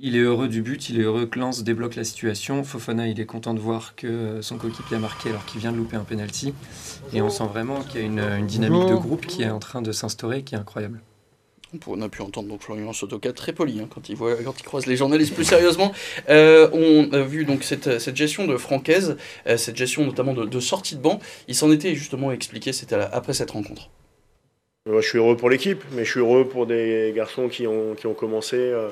il 0.00 0.16
est 0.16 0.20
heureux 0.20 0.48
du 0.48 0.62
but, 0.62 0.88
il 0.88 0.98
est 0.98 1.02
heureux 1.02 1.26
que 1.26 1.38
Lens 1.38 1.62
débloque 1.62 1.96
la 1.96 2.04
situation. 2.04 2.64
Fofana 2.64 3.08
il 3.08 3.20
est 3.20 3.26
content 3.26 3.52
de 3.52 3.60
voir 3.60 3.94
que 3.94 4.06
euh, 4.06 4.42
son 4.42 4.56
coéquipier 4.56 4.96
a 4.96 5.00
marqué 5.00 5.28
alors 5.28 5.44
qu'il 5.44 5.60
vient 5.60 5.72
de 5.72 5.76
louper 5.76 5.96
un 5.96 6.04
penalty. 6.04 6.54
Et 7.12 7.20
on 7.20 7.28
sent 7.28 7.46
vraiment 7.52 7.82
qu'il 7.82 8.00
y 8.00 8.04
a 8.04 8.06
une, 8.06 8.20
une 8.20 8.46
dynamique 8.46 8.88
de 8.88 8.94
groupe 8.94 9.26
qui 9.26 9.42
est 9.42 9.50
en 9.50 9.58
train 9.58 9.82
de 9.82 9.92
s'instaurer, 9.92 10.44
qui 10.44 10.54
est 10.54 10.58
incroyable. 10.58 11.02
On 11.86 12.02
a 12.02 12.08
pu 12.08 12.22
entendre 12.22 12.48
donc 12.48 12.62
Florian 12.62 12.92
Sotoka 12.92 13.32
très 13.32 13.52
poli 13.52 13.80
hein, 13.80 13.88
quand, 13.92 14.08
il 14.08 14.16
voit, 14.16 14.34
quand 14.36 14.58
il 14.58 14.64
croise 14.64 14.86
les 14.86 14.96
journalistes 14.96 15.34
plus 15.34 15.44
sérieusement. 15.44 15.92
Euh, 16.28 16.68
on 16.72 17.12
a 17.12 17.22
vu 17.22 17.44
donc 17.44 17.62
cette, 17.62 18.00
cette 18.00 18.16
gestion 18.16 18.46
de 18.46 18.56
Francaise, 18.56 19.16
euh, 19.46 19.56
cette 19.56 19.76
gestion 19.76 20.04
notamment 20.04 20.34
de, 20.34 20.60
sortie 20.60 20.96
de 20.96 21.00
banc. 21.00 21.20
Il 21.46 21.54
s'en 21.54 21.70
était 21.70 21.94
justement 21.94 22.32
expliqué, 22.32 22.72
c'était 22.72 22.96
après 22.96 23.34
cette 23.34 23.52
rencontre. 23.52 23.88
Je 24.86 25.00
suis 25.00 25.18
heureux 25.18 25.36
pour 25.36 25.48
l'équipe, 25.48 25.84
mais 25.92 26.04
je 26.04 26.10
suis 26.10 26.20
heureux 26.20 26.48
pour 26.48 26.66
des 26.66 27.12
garçons 27.14 27.48
qui 27.48 27.66
ont, 27.66 27.94
qui 27.94 28.06
ont 28.06 28.14
commencé. 28.14 28.56
euh, 28.56 28.88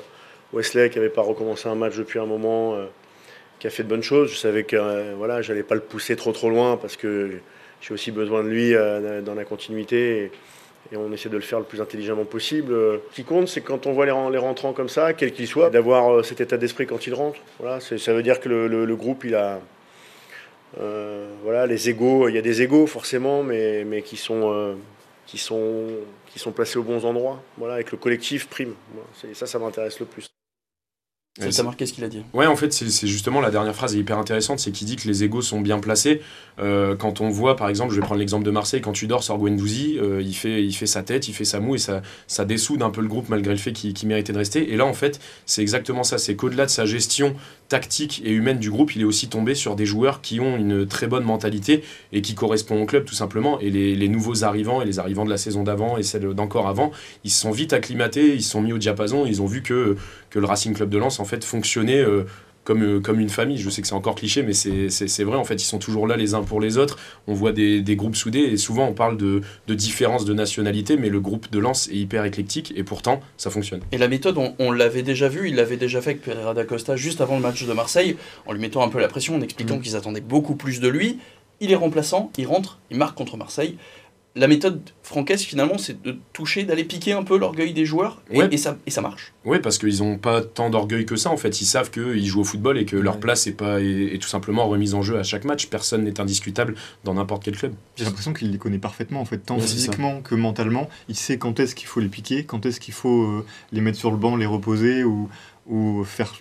Wesley, 0.53 0.89
qui 0.89 0.97
n'avait 0.97 1.09
pas 1.09 1.21
recommencé 1.21 1.67
un 1.67 1.75
match 1.75 1.95
depuis 1.97 2.17
un 2.17 2.25
moment, 2.25 2.75
qui 3.59 3.67
a 3.67 3.69
fait 3.69 3.83
de 3.83 3.87
bonnes 3.87 4.01
choses. 4.01 4.31
Je 4.31 4.35
savais 4.35 4.63
que 4.63 5.13
voilà, 5.13 5.43
j'allais 5.43 5.61
pas 5.61 5.75
le 5.75 5.81
pousser 5.81 6.15
trop 6.15 6.31
trop 6.31 6.49
loin 6.49 6.75
parce 6.75 6.97
que 6.97 7.39
j'ai 7.81 7.93
aussi 7.93 8.09
besoin 8.09 8.43
de 8.43 8.49
lui 8.49 8.73
dans 9.23 9.35
la 9.35 9.45
continuité. 9.45 10.31
Et 10.91 10.97
on 10.97 11.11
essaie 11.11 11.29
de 11.29 11.35
le 11.35 11.41
faire 11.43 11.59
le 11.59 11.65
plus 11.65 11.81
intelligemment 11.81 12.25
possible. 12.25 12.73
Ce 13.11 13.15
qui 13.15 13.23
compte, 13.23 13.47
c'est 13.47 13.61
quand 13.61 13.85
on 13.85 13.93
voit 13.93 14.05
les, 14.05 14.11
ren- 14.11 14.29
les 14.29 14.37
rentrants 14.37 14.73
comme 14.73 14.89
ça, 14.89 15.13
quels 15.13 15.33
qu'ils 15.33 15.47
soient, 15.47 15.69
d'avoir 15.69 16.11
euh, 16.11 16.23
cet 16.23 16.41
état 16.41 16.57
d'esprit 16.57 16.87
quand 16.87 17.05
ils 17.05 17.13
rentrent. 17.13 17.39
Voilà, 17.59 17.79
ça 17.79 18.13
veut 18.13 18.23
dire 18.23 18.39
que 18.39 18.49
le, 18.49 18.67
le- 18.67 18.95
groupe, 18.95 19.23
il 19.23 19.35
a, 19.35 19.59
euh, 20.79 21.27
voilà, 21.43 21.67
les 21.67 21.89
égaux. 21.89 22.27
Il 22.29 22.35
y 22.35 22.37
a 22.37 22.41
des 22.41 22.61
égaux 22.61 22.87
forcément, 22.87 23.43
mais, 23.43 23.83
mais 23.83 24.01
qui 24.01 24.17
sont 24.17 24.51
euh, 24.53 24.75
qui 25.25 25.37
sont, 25.37 25.87
qui 26.25 26.39
sont 26.39 26.51
placés 26.51 26.79
aux 26.79 26.83
bons 26.83 27.05
endroits, 27.05 27.39
voilà, 27.57 27.83
que 27.83 27.91
le 27.91 27.97
collectif 27.97 28.47
prime. 28.47 28.73
Ça, 29.33 29.45
ça 29.45 29.59
m'intéresse 29.59 29.99
le 29.99 30.07
plus. 30.07 30.27
Ça 31.37 31.45
Ouais, 31.45 31.51
t'a 31.51 31.63
marqué 31.63 31.85
ce 31.85 31.93
qu'il 31.93 32.03
a 32.03 32.09
dit. 32.09 32.23
Ouais, 32.33 32.47
en 32.47 32.55
fait, 32.55 32.73
c'est 32.73 33.07
justement 33.07 33.39
la 33.39 33.51
dernière 33.51 33.75
phrase 33.75 33.95
est 33.95 33.99
hyper 33.99 34.17
intéressante, 34.17 34.59
c'est 34.59 34.71
qu'il 34.71 34.87
dit 34.87 34.95
que 34.97 35.07
les 35.07 35.23
égaux 35.23 35.41
sont 35.41 35.61
bien 35.61 35.79
placés. 35.79 36.21
Euh, 36.59 36.95
quand 36.97 37.21
on 37.21 37.29
voit, 37.29 37.55
par 37.55 37.69
exemple, 37.69 37.91
je 37.93 37.99
vais 37.99 38.05
prendre 38.05 38.19
l'exemple 38.19 38.43
de 38.43 38.51
Marseille, 38.51 38.81
quand 38.81 38.91
Tudor 38.91 39.23
sort 39.23 39.37
Guendouzi, 39.37 39.97
euh, 40.01 40.21
il, 40.21 40.33
fait, 40.33 40.63
il 40.65 40.73
fait 40.73 40.87
sa 40.87 41.01
tête, 41.01 41.27
il 41.29 41.33
fait 41.33 41.45
sa 41.45 41.59
moue 41.61 41.75
et 41.75 41.77
ça, 41.77 42.01
ça 42.27 42.43
dessoude 42.45 42.81
un 42.81 42.89
peu 42.89 42.99
le 43.01 43.07
groupe 43.07 43.29
malgré 43.29 43.53
le 43.53 43.59
fait 43.59 43.71
qu'il 43.71 43.93
qu'il 43.93 44.09
méritait 44.09 44.33
de 44.33 44.37
rester. 44.37 44.73
Et 44.73 44.75
là, 44.75 44.85
en 44.85 44.93
fait, 44.93 45.21
c'est 45.45 45.61
exactement 45.61 46.03
ça. 46.03 46.17
C'est 46.17 46.35
qu'au-delà 46.35 46.65
de 46.65 46.71
sa 46.71 46.85
gestion 46.85 47.35
tactique 47.69 48.21
et 48.25 48.31
humaine 48.31 48.57
du 48.57 48.69
groupe, 48.69 48.95
il 48.95 49.01
est 49.01 49.05
aussi 49.05 49.29
tombé 49.29 49.55
sur 49.55 49.75
des 49.75 49.85
joueurs 49.85 50.21
qui 50.21 50.39
ont 50.39 50.57
une 50.57 50.87
très 50.87 51.07
bonne 51.07 51.23
mentalité 51.23 51.83
et 52.11 52.21
qui 52.21 52.35
correspondent 52.35 52.81
au 52.81 52.85
club, 52.85 53.05
tout 53.05 53.15
simplement. 53.15 53.59
Et 53.59 53.69
les, 53.69 54.09
nouveaux 54.09 54.43
arrivants 54.43 54.81
et 54.81 54.85
les 54.85 54.97
arrivants 54.97 55.23
de 55.23 55.29
la 55.29 55.37
saison 55.37 55.63
d'avant 55.63 55.97
et 55.97 56.03
celle 56.03 56.33
d'encore 56.33 56.67
avant, 56.67 56.91
ils 57.23 57.29
se 57.29 57.39
sont 57.39 57.51
vite 57.51 57.71
acclimatés, 57.73 58.33
ils 58.33 58.41
se 58.41 58.49
sont 58.49 58.61
mis 58.61 58.73
au 58.73 58.79
diapason, 58.79 59.25
ils 59.25 59.41
ont 59.41 59.45
vu 59.45 59.61
que 59.61 59.95
que 60.29 60.39
le 60.39 60.45
Racing 60.45 60.73
Club 60.75 60.89
de 60.89 60.97
Lens 60.97 61.19
en 61.19 61.25
fait 61.25 61.43
fonctionnait 61.43 62.01
euh, 62.01 62.23
comme, 62.69 62.83
euh, 62.83 62.99
comme 62.99 63.19
une 63.19 63.29
famille. 63.29 63.57
Je 63.57 63.67
sais 63.71 63.81
que 63.81 63.87
c'est 63.87 63.95
encore 63.95 64.13
cliché, 64.13 64.43
mais 64.43 64.53
c'est- 64.53 65.23
vrai. 65.23 65.37
En 65.37 65.43
fait, 65.43 65.55
ils 65.55 65.65
sont 65.65 65.79
toujours 65.79 66.05
là 66.05 66.15
les 66.17 66.35
uns 66.35 66.43
pour 66.43 66.61
les 66.61 66.77
autres. 66.77 66.99
On 67.25 67.33
voit 67.33 67.51
des, 67.51 67.81
des 67.81 67.95
groupes 67.95 68.15
soudés 68.15 68.41
et 68.41 68.57
souvent 68.57 68.85
on 68.87 68.93
parle 68.93 69.17
de, 69.17 69.41
de 69.67 69.73
différence 69.73 70.23
de 70.23 70.33
nationalité, 70.35 70.95
mais 70.95 71.09
le 71.09 71.19
groupe 71.19 71.49
de 71.49 71.57
Lens 71.57 71.87
est 71.91 71.95
hyper 71.95 72.25
éclectique 72.25 72.71
et 72.75 72.83
pourtant 72.83 73.21
ça 73.37 73.49
fonctionne. 73.49 73.81
Et 73.91 73.97
la 73.97 74.07
méthode, 74.07 74.37
on, 74.37 74.53
on 74.59 74.71
l'avait 74.71 75.01
déjà 75.01 75.29
vu, 75.29 75.49
il 75.49 75.55
l'avait 75.55 75.77
déjà 75.77 75.99
fait 75.99 76.11
avec 76.11 76.21
Pereira 76.21 76.53
da 76.53 76.63
Costa 76.63 76.95
juste 76.95 77.21
avant 77.21 77.37
le 77.37 77.41
match 77.41 77.65
de 77.65 77.73
Marseille, 77.73 78.17
en 78.45 78.53
lui 78.53 78.59
mettant 78.61 78.83
un 78.83 78.89
peu 78.89 78.99
la 78.99 79.07
pression, 79.07 79.35
en 79.35 79.41
expliquant 79.41 79.77
Mhm. 79.77 79.81
qu'ils 79.81 79.95
attendaient 79.95 80.21
beaucoup 80.21 80.53
plus 80.55 80.79
de 80.79 80.87
lui. 80.87 81.17
Il 81.61 81.71
est 81.71 81.75
remplaçant, 81.75 82.31
il 82.37 82.45
rentre, 82.47 82.77
il 82.91 82.97
marque 82.97 83.17
contre 83.17 83.35
Marseille. 83.35 83.77
La 84.35 84.47
méthode 84.47 84.81
francaise, 85.01 85.41
finalement, 85.41 85.77
c'est 85.79 86.01
de 86.03 86.15
toucher, 86.33 86.63
d'aller 86.63 86.83
piquer 86.83 87.13
un 87.13 87.23
peu 87.23 87.35
l'orgueil 87.37 87.73
des 87.73 87.83
joueurs, 87.85 88.21
et, 88.29 88.37
Ouais. 88.37 88.47
et 88.51 88.57
ça, 88.57 88.77
et 88.85 88.91
ça 88.91 89.01
marche. 89.01 89.33
Oui, 89.43 89.57
parce 89.59 89.79
qu'ils 89.79 89.99
n'ont 90.03 90.19
pas 90.19 90.41
tant 90.41 90.69
d'orgueil 90.69 91.05
que 91.05 91.15
ça. 91.15 91.31
En 91.31 91.35
fait, 91.37 91.61
ils 91.61 91.65
savent 91.65 91.89
qu'ils 91.89 92.25
jouent 92.27 92.41
au 92.41 92.43
football 92.43 92.77
et 92.77 92.85
que 92.85 92.95
leur 92.95 93.19
place 93.19 93.47
est, 93.47 93.53
pas, 93.53 93.81
est, 93.81 94.13
est 94.13 94.19
tout 94.21 94.27
simplement 94.29 94.67
remise 94.67 94.93
en 94.93 95.01
jeu 95.01 95.17
à 95.17 95.23
chaque 95.23 95.45
match. 95.45 95.65
Personne 95.67 96.03
n'est 96.03 96.21
indiscutable 96.21 96.75
dans 97.03 97.15
n'importe 97.15 97.43
quel 97.43 97.57
club. 97.57 97.73
J'ai 97.97 98.05
l'impression 98.05 98.31
qu'il 98.31 98.51
les 98.51 98.59
connaît 98.59 98.77
parfaitement, 98.77 99.19
en 99.19 99.25
fait, 99.25 99.39
tant 99.39 99.55
Ouais, 99.55 99.61
physiquement 99.61 100.21
que 100.21 100.35
mentalement. 100.35 100.89
Il 101.09 101.15
sait 101.15 101.39
quand 101.39 101.59
est-ce 101.59 101.73
qu'il 101.73 101.87
faut 101.87 101.99
les 101.99 102.07
piquer, 102.09 102.43
quand 102.45 102.67
est-ce 102.67 102.79
qu'il 102.79 102.93
faut 102.93 103.23
euh, 103.23 103.45
les 103.71 103.81
mettre 103.81 103.97
sur 103.97 104.11
le 104.11 104.17
banc, 104.17 104.35
les 104.35 104.45
reposer 104.45 105.03
ou, 105.03 105.27
ou, 105.67 106.03
faire, 106.03 106.33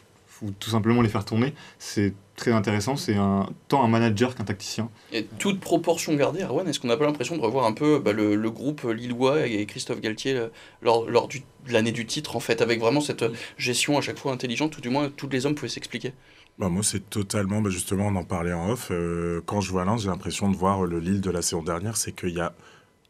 ou 0.42 0.50
tout 0.52 0.70
simplement 0.70 1.02
les 1.02 1.08
faire 1.08 1.24
tourner. 1.24 1.54
C'est 1.78 2.14
très 2.36 2.52
intéressant. 2.52 2.96
C'est 2.96 3.16
un, 3.16 3.48
tant 3.68 3.82
un 3.84 3.88
manager 3.88 4.34
qu'un 4.34 4.44
tacticien. 4.44 4.90
Et 5.10 5.26
toute 5.38 5.60
proportion 5.60 6.14
gardée, 6.14 6.42
Erwan, 6.42 6.68
est-ce 6.68 6.80
qu'on 6.80 6.88
n'a 6.88 6.96
pas 6.96 7.06
l'impression 7.06 7.36
de 7.36 7.42
revoir 7.42 7.64
un 7.66 7.72
peu 7.72 7.98
bah, 7.98 8.12
le, 8.12 8.34
le 8.36 8.50
groupe 8.50 8.82
lillois 8.84 9.46
et 9.46 9.64
Christophe 9.66 10.00
Galtier 10.00 10.36
euh, 10.36 10.48
lors, 10.82 11.08
lors 11.08 11.28
du- 11.28 11.40
de 11.66 11.72
l'année 11.72 11.92
du 11.92 12.06
titre, 12.06 12.36
en 12.36 12.40
fait, 12.40 12.60
avec 12.62 12.78
vraiment 12.80 13.00
cette 13.00 13.24
gestion 13.56 13.98
à 13.98 14.00
chaque 14.02 14.18
fois 14.18 14.32
intelligente, 14.32 14.76
ou 14.78 14.80
du 14.80 14.90
moins 14.90 15.10
tous 15.10 15.28
les 15.28 15.46
hommes 15.46 15.54
pouvaient 15.54 15.68
s'expliquer? 15.68 16.12
Bah, 16.58 16.68
moi, 16.68 16.82
c'est 16.82 17.08
totalement, 17.08 17.60
bah, 17.60 17.70
justement, 17.70 18.06
on 18.08 18.16
en 18.16 18.24
parlait 18.24 18.52
en 18.52 18.70
off. 18.70 18.88
euh, 18.90 19.40
quand 19.46 19.60
je 19.60 19.70
vois 19.70 19.84
Lens, 19.84 20.02
j'ai 20.02 20.08
l'impression 20.08 20.50
de 20.50 20.56
voir 20.56 20.82
le 20.84 20.98
Lille 20.98 21.20
de 21.20 21.30
la 21.30 21.40
saison 21.42 21.62
dernière, 21.62 21.96
c'est 21.96 22.12
qu'il 22.12 22.30
y 22.30 22.40
a 22.40 22.54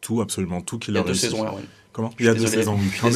tout, 0.01 0.21
absolument 0.21 0.61
tout 0.61 0.79
qui 0.79 0.91
Il 0.91 0.95
y 0.95 0.97
a 0.97 0.99
leur 0.99 1.05
deux 1.05 1.11
réussit. 1.11 1.29
saisons, 1.31 1.45
Erwan. 1.45 1.63
Comment 1.91 2.11
Il 2.19 2.25
y 2.27 2.29
a 2.29 2.35
deux 2.35 2.45
saisons, 2.45 2.77
oui. 2.79 3.09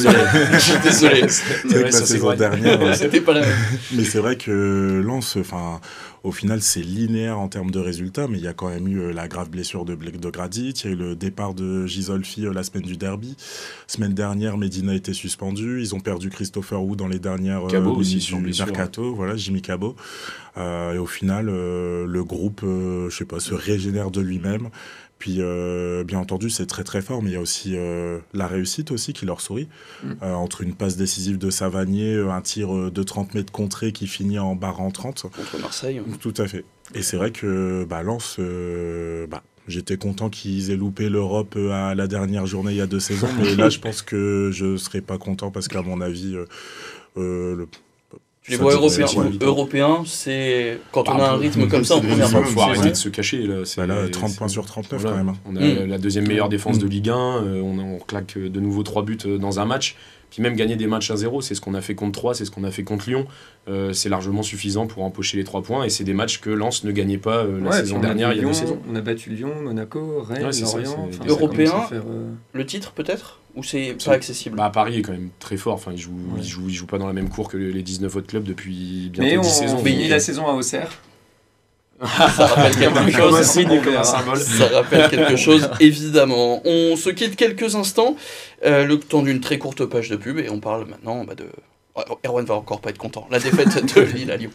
Je 0.52 0.58
suis 0.58 0.78
désolé. 0.82 1.28
C'est 1.28 1.64
vrai 1.68 1.78
que 1.78 1.84
la 1.84 1.92
saison 1.92 2.34
dernière, 2.34 2.96
C'était 2.96 3.20
pas 3.20 3.32
la 3.32 3.40
même. 3.42 3.56
mais 3.92 4.02
c'est 4.04 4.18
vrai 4.18 4.36
que 4.36 5.00
Lens, 5.04 5.36
enfin, 5.36 5.80
au 6.24 6.32
final, 6.32 6.60
c'est 6.60 6.80
linéaire 6.82 7.38
en 7.38 7.46
termes 7.48 7.70
de 7.70 7.78
résultats, 7.78 8.26
mais 8.26 8.38
il 8.38 8.44
y 8.44 8.48
a 8.48 8.52
quand 8.52 8.68
même 8.68 8.88
eu 8.88 8.98
euh, 8.98 9.12
la 9.12 9.28
grave 9.28 9.48
blessure 9.48 9.84
de 9.84 9.94
Blake 9.94 10.18
de 10.18 10.28
Gradit, 10.28 10.70
il 10.70 10.86
y 10.86 10.88
a 10.88 10.92
eu 10.92 10.98
le 10.98 11.14
départ 11.14 11.54
de 11.54 11.86
Gisolfi 11.86 12.46
euh, 12.46 12.52
la 12.52 12.64
semaine 12.64 12.82
du 12.82 12.96
derby. 12.96 13.36
Semaine 13.86 14.12
dernière, 14.12 14.58
Medina 14.58 14.90
a 14.90 14.96
été 14.96 15.12
suspendu. 15.12 15.80
Ils 15.80 15.94
ont 15.94 16.00
perdu 16.00 16.28
Christopher 16.30 16.82
Wu 16.82 16.96
dans 16.96 17.08
les 17.08 17.20
dernières 17.20 17.66
euh, 17.66 17.70
Cabot 17.70 17.94
aussi 17.94 18.20
sur 18.20 18.40
mercato, 18.40 19.14
voilà, 19.14 19.36
Jimmy 19.36 19.62
Cabot. 19.62 19.94
Euh, 20.56 20.94
et 20.94 20.98
au 20.98 21.06
final, 21.06 21.48
euh, 21.48 22.06
le 22.06 22.24
groupe, 22.24 22.62
euh, 22.64 23.08
je 23.10 23.16
sais 23.16 23.24
pas, 23.24 23.40
se 23.40 23.54
régénère 23.54 24.10
de 24.10 24.20
lui-même. 24.20 24.68
Puis, 25.24 25.36
euh, 25.38 26.04
bien 26.04 26.18
entendu, 26.18 26.50
c'est 26.50 26.66
très 26.66 26.84
très 26.84 27.00
fort, 27.00 27.22
mais 27.22 27.30
il 27.30 27.32
y 27.32 27.36
a 27.36 27.40
aussi 27.40 27.76
euh, 27.78 28.18
la 28.34 28.46
réussite 28.46 28.90
aussi 28.90 29.14
qui 29.14 29.24
leur 29.24 29.40
sourit. 29.40 29.68
Mm. 30.02 30.12
Euh, 30.22 30.34
entre 30.34 30.60
une 30.60 30.74
passe 30.74 30.98
décisive 30.98 31.38
de 31.38 31.48
Savanier, 31.48 32.18
un 32.18 32.42
tir 32.42 32.90
de 32.90 33.02
30 33.02 33.32
mètres 33.32 33.50
contré 33.50 33.92
qui 33.92 34.06
finit 34.06 34.38
en 34.38 34.54
barre 34.54 34.82
en 34.82 34.90
30. 34.90 35.22
Contre 35.34 35.58
Marseille. 35.62 36.02
Tout 36.20 36.34
à 36.36 36.46
fait. 36.46 36.66
Et 36.94 37.00
c'est 37.00 37.16
vrai 37.16 37.30
que 37.30 37.86
bah, 37.88 38.02
Lens, 38.02 38.38
bah, 38.38 39.42
j'étais 39.66 39.96
content 39.96 40.28
qu'ils 40.28 40.70
aient 40.70 40.76
loupé 40.76 41.08
l'Europe 41.08 41.56
à 41.72 41.94
la 41.94 42.06
dernière 42.06 42.44
journée 42.44 42.72
il 42.72 42.76
y 42.76 42.82
a 42.82 42.86
deux 42.86 43.00
saisons, 43.00 43.28
mais 43.38 43.54
là, 43.54 43.70
je 43.70 43.78
pense 43.78 44.02
que 44.02 44.50
je 44.52 44.76
serais 44.76 45.00
pas 45.00 45.16
content 45.16 45.50
parce 45.50 45.68
qu'à 45.68 45.80
mon 45.80 46.02
avis, 46.02 46.36
le- 47.16 47.66
les 48.48 48.56
c'est- 48.56 48.62
européens. 48.62 49.06
Européens, 49.40 50.02
c'est 50.06 50.78
quand 50.92 51.08
on 51.08 51.12
Ah, 51.12 51.24
a 51.24 51.30
un 51.32 51.36
rythme 51.36 51.66
comme 51.68 51.84
ça 51.84 51.96
en 51.96 52.00
première 52.00 52.30
partie. 52.30 52.52
faut 52.52 52.60
de 52.60 52.64
arrêter 52.64 52.90
de 52.90 52.94
se 52.94 53.08
cacher. 53.08 53.46
Là, 53.46 53.64
C'est- 53.64 53.80
Bah 53.80 53.86
là, 53.86 54.08
30 54.10 54.30
c'est- 54.30 54.38
points 54.38 54.48
sur 54.48 54.66
39 54.66 55.00
Voilà. 55.00 55.16
quand 55.18 55.24
même. 55.24 55.34
hein. 55.34 55.38
On 55.46 55.56
a 55.56 55.60
Mm. 55.60 55.88
la 55.88 55.98
deuxième 55.98 56.26
meilleure 56.26 56.48
défense 56.48 56.76
Mm. 56.76 56.82
de 56.82 56.86
Ligue 56.86 57.08
1. 57.10 57.42
euh, 57.42 57.60
on, 57.62 57.78
on 57.78 57.98
claque 57.98 58.36
de 58.38 58.60
nouveau 58.60 58.82
3 58.82 59.02
buts 59.02 59.18
euh, 59.26 59.38
dans 59.38 59.60
un 59.60 59.64
match. 59.64 59.96
Puis 60.30 60.42
même 60.42 60.56
gagner 60.56 60.74
des 60.74 60.88
matchs 60.88 61.12
à 61.12 61.16
0, 61.16 61.42
c'est 61.42 61.54
ce 61.54 61.60
qu'on 61.60 61.74
a 61.74 61.80
fait 61.80 61.94
contre 61.94 62.18
3, 62.18 62.34
c'est 62.34 62.44
ce 62.44 62.50
qu'on 62.50 62.64
a 62.64 62.70
fait 62.72 62.82
contre 62.82 63.08
Lyon. 63.08 63.24
Euh, 63.68 63.92
c'est 63.92 64.08
largement 64.08 64.42
suffisant 64.42 64.88
pour 64.88 65.04
empocher 65.04 65.36
les 65.36 65.44
3 65.44 65.62
points. 65.62 65.84
Et 65.84 65.90
c'est 65.90 66.02
des 66.02 66.12
matchs 66.14 66.40
que 66.40 66.50
Lens 66.50 66.82
ne 66.82 66.90
gagnait 66.90 67.18
pas 67.18 67.44
euh, 67.44 67.60
la 67.60 67.70
Ouais, 67.70 67.76
saison 67.78 68.00
dernière, 68.00 68.32
il 68.32 68.36
y 68.36 68.38
a 68.40 68.42
deux 68.42 68.48
Lyon, 68.48 68.52
saisons. 68.52 68.80
On 68.90 68.96
a 68.96 69.00
battu 69.00 69.30
Lyon, 69.30 69.52
Monaco, 69.62 70.22
Rennes, 70.28 70.44
Ouais, 70.46 70.60
Lorient. 70.60 71.08
Européen. 71.28 71.72
euh, 71.92 72.32
Le 72.52 72.66
titre, 72.66 72.92
peut-être? 72.92 73.40
Ou 73.56 73.62
c'est 73.62 73.94
C'est- 73.98 74.04
pas 74.10 74.16
accessible 74.16 74.56
Bah, 74.56 74.70
Paris 74.72 74.98
est 74.98 75.02
quand 75.02 75.12
même 75.12 75.30
très 75.38 75.56
fort. 75.56 75.74
Enfin, 75.74 75.92
il 75.92 75.98
joue, 75.98 76.12
il 76.38 76.44
joue, 76.44 76.68
il 76.68 76.74
joue 76.74 76.86
pas 76.86 76.98
dans 76.98 77.06
la 77.06 77.12
même 77.12 77.28
cour 77.28 77.48
que 77.48 77.56
les 77.56 77.82
19 77.82 78.14
autres 78.16 78.26
clubs 78.26 78.44
depuis 78.44 79.10
bientôt 79.12 79.22
Mais 79.22 79.30
10 79.32 79.38
on 79.38 79.42
saisons. 79.42 79.76
Donc, 79.82 79.88
la 80.08 80.20
saison 80.20 80.46
à 80.46 80.52
Auxerre. 80.52 80.90
Ça 82.02 82.46
rappelle 82.46 82.76
quelque 82.76 83.10
chose. 83.16 83.40
Ça 83.42 84.66
rappelle 84.72 85.08
quelque 85.10 85.36
chose, 85.36 85.70
évidemment. 85.80 86.60
On 86.66 86.96
se 86.96 87.08
quitte 87.10 87.36
quelques 87.36 87.76
instants, 87.76 88.16
euh, 88.64 88.84
le 88.84 88.98
temps 88.98 89.22
d'une 89.22 89.40
très 89.40 89.58
courte 89.58 89.84
page 89.86 90.10
de 90.10 90.16
pub, 90.16 90.38
et 90.38 90.50
on 90.50 90.58
parle 90.60 90.86
maintenant 90.86 91.24
bah, 91.24 91.34
de. 91.34 91.44
Ouais, 91.96 92.04
Erwan 92.26 92.44
va 92.44 92.54
encore 92.56 92.80
pas 92.80 92.90
être 92.90 92.98
content. 92.98 93.26
La 93.30 93.38
défaite 93.38 93.94
de 93.94 94.00
Lille 94.16 94.30
à 94.32 94.36
Lyon. 94.36 94.50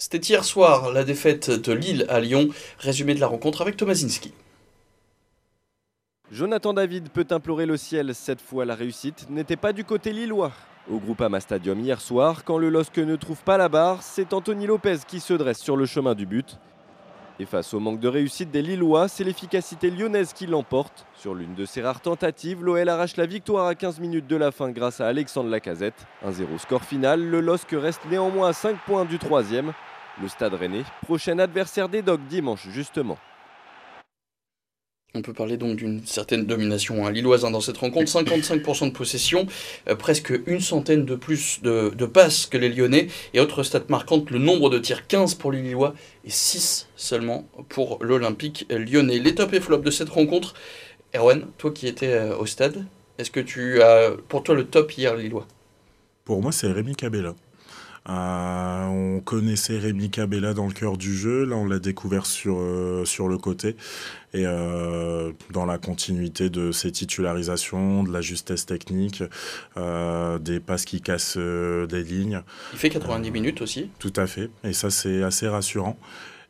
C'était 0.00 0.18
hier 0.18 0.44
soir 0.44 0.92
la 0.92 1.02
défaite 1.02 1.50
de 1.50 1.72
Lille 1.72 2.06
à 2.08 2.20
Lyon. 2.20 2.50
Résumé 2.78 3.14
de 3.14 3.20
la 3.20 3.26
rencontre 3.26 3.62
avec 3.62 3.76
Tomasinski. 3.76 4.32
Jonathan 6.30 6.72
David 6.72 7.08
peut 7.08 7.26
implorer 7.30 7.66
le 7.66 7.76
ciel. 7.76 8.14
Cette 8.14 8.40
fois, 8.40 8.64
la 8.64 8.76
réussite 8.76 9.28
n'était 9.28 9.56
pas 9.56 9.72
du 9.72 9.82
côté 9.82 10.12
lillois. 10.12 10.52
Au 10.88 11.00
Groupama 11.00 11.40
Stadium 11.40 11.80
hier 11.80 12.00
soir, 12.00 12.44
quand 12.44 12.58
le 12.58 12.68
LOSC 12.68 12.98
ne 12.98 13.16
trouve 13.16 13.42
pas 13.42 13.58
la 13.58 13.68
barre, 13.68 14.04
c'est 14.04 14.32
Anthony 14.32 14.68
Lopez 14.68 14.98
qui 15.06 15.18
se 15.18 15.34
dresse 15.34 15.58
sur 15.58 15.76
le 15.76 15.84
chemin 15.84 16.14
du 16.14 16.26
but. 16.26 16.58
Et 17.40 17.46
face 17.46 17.74
au 17.74 17.80
manque 17.80 17.98
de 17.98 18.08
réussite 18.08 18.52
des 18.52 18.62
Lillois, 18.62 19.08
c'est 19.08 19.24
l'efficacité 19.24 19.90
lyonnaise 19.90 20.32
qui 20.32 20.46
l'emporte. 20.46 21.06
Sur 21.16 21.34
l'une 21.34 21.54
de 21.54 21.64
ses 21.64 21.82
rares 21.82 22.00
tentatives, 22.00 22.64
l'OL 22.64 22.88
arrache 22.88 23.16
la 23.16 23.26
victoire 23.26 23.66
à 23.66 23.74
15 23.74 23.98
minutes 24.00 24.26
de 24.28 24.36
la 24.36 24.52
fin 24.52 24.70
grâce 24.70 25.00
à 25.00 25.08
Alexandre 25.08 25.50
Lacazette. 25.50 26.06
1-0 26.24 26.58
score 26.58 26.84
final, 26.84 27.20
le 27.20 27.40
LOSC 27.40 27.70
reste 27.72 28.02
néanmoins 28.10 28.48
à 28.48 28.52
5 28.52 28.76
points 28.86 29.04
du 29.04 29.18
troisième. 29.18 29.72
Le 30.20 30.28
Stade 30.28 30.54
Rennais, 30.54 30.84
prochain 31.02 31.38
adversaire 31.38 31.88
des 31.88 32.02
Dogs 32.02 32.26
dimanche 32.28 32.68
justement. 32.70 33.18
On 35.14 35.22
peut 35.22 35.32
parler 35.32 35.56
donc 35.56 35.76
d'une 35.76 36.04
certaine 36.04 36.44
domination 36.44 37.06
hein, 37.06 37.10
lilloise 37.10 37.44
hein, 37.44 37.50
dans 37.50 37.62
cette 37.62 37.78
rencontre. 37.78 38.10
55% 38.10 38.86
de 38.86 38.90
possession, 38.90 39.46
euh, 39.88 39.94
presque 39.94 40.32
une 40.46 40.60
centaine 40.60 41.06
de 41.06 41.14
plus 41.14 41.62
de, 41.62 41.92
de 41.96 42.06
passes 42.06 42.44
que 42.44 42.58
les 42.58 42.68
Lyonnais. 42.68 43.06
Et 43.32 43.40
autre 43.40 43.62
stat 43.62 43.84
marquante, 43.88 44.30
le 44.30 44.38
nombre 44.38 44.68
de 44.68 44.78
tirs 44.78 45.06
15 45.06 45.34
pour 45.36 45.50
les 45.50 45.62
Lillois 45.62 45.94
et 46.24 46.30
6 46.30 46.88
seulement 46.94 47.48
pour 47.70 47.98
l'Olympique 48.02 48.66
lyonnais. 48.68 49.18
Les 49.18 49.34
top 49.34 49.54
et 49.54 49.60
flops 49.60 49.84
de 49.84 49.90
cette 49.90 50.10
rencontre. 50.10 50.52
Erwan, 51.14 51.46
toi 51.56 51.70
qui 51.70 51.86
étais 51.86 52.12
euh, 52.12 52.36
au 52.36 52.44
stade, 52.44 52.84
est-ce 53.16 53.30
que 53.30 53.40
tu 53.40 53.80
as 53.80 54.10
pour 54.28 54.42
toi 54.42 54.54
le 54.54 54.66
top 54.66 54.92
hier 54.92 55.16
lillois? 55.16 55.46
Pour 56.26 56.42
moi, 56.42 56.52
c'est 56.52 56.70
Rémi 56.70 56.94
Cabella. 56.94 57.34
Euh, 58.08 58.86
on 58.86 59.20
connaissait 59.20 59.78
Rémi 59.78 60.10
Cabella 60.10 60.54
dans 60.54 60.66
le 60.66 60.72
cœur 60.72 60.96
du 60.96 61.14
jeu. 61.14 61.44
Là, 61.44 61.56
on 61.56 61.66
l'a 61.66 61.78
découvert 61.78 62.26
sur, 62.26 62.56
euh, 62.58 63.04
sur 63.04 63.28
le 63.28 63.38
côté. 63.38 63.76
Et 64.34 64.44
euh, 64.46 65.32
dans 65.52 65.66
la 65.66 65.78
continuité 65.78 66.50
de 66.50 66.72
ses 66.72 66.92
titularisations, 66.92 68.02
de 68.02 68.12
la 68.12 68.20
justesse 68.20 68.66
technique, 68.66 69.22
des 69.76 70.60
passes 70.60 70.84
qui 70.84 71.00
cassent 71.00 71.38
des 71.38 72.02
lignes. 72.02 72.42
Il 72.72 72.78
fait 72.78 72.90
90 72.90 73.30
minutes 73.30 73.62
aussi. 73.62 73.90
Tout 73.98 74.12
à 74.16 74.26
fait. 74.26 74.50
Et 74.64 74.72
ça, 74.72 74.90
c'est 74.90 75.22
assez 75.22 75.48
rassurant. 75.48 75.98